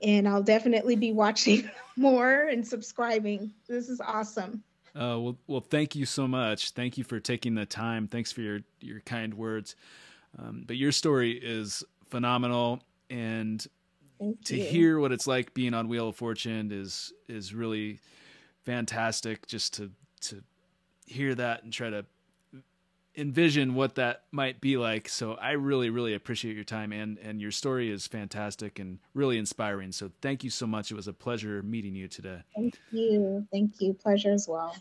[0.03, 4.65] and i'll definitely be watching more and subscribing this is awesome
[4.97, 6.71] uh, well, well, thank you so much.
[6.71, 8.07] Thank you for taking the time.
[8.07, 9.75] Thanks for your your kind words.
[10.39, 12.81] Um, but your story is phenomenal,
[13.11, 13.67] and
[14.45, 18.01] to hear what it's like being on Wheel of Fortune is is really
[18.65, 19.47] fantastic.
[19.47, 19.91] Just to
[20.23, 20.43] to
[21.07, 22.05] hear that and try to
[23.17, 25.09] envision what that might be like.
[25.09, 29.39] So I really, really appreciate your time and and your story is fantastic and really
[29.39, 29.93] inspiring.
[29.93, 30.91] So thank you so much.
[30.91, 32.43] It was a pleasure meeting you today.
[32.55, 33.47] Thank you.
[33.53, 33.95] Thank you.
[33.95, 34.75] Pleasure as well.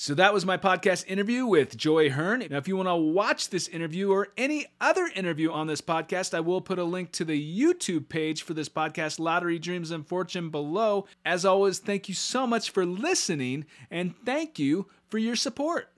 [0.00, 2.44] So that was my podcast interview with Joy Hearn.
[2.48, 6.34] Now, if you want to watch this interview or any other interview on this podcast,
[6.34, 10.06] I will put a link to the YouTube page for this podcast, Lottery Dreams and
[10.06, 11.06] Fortune, below.
[11.24, 15.88] As always, thank you so much for listening and thank you for your support.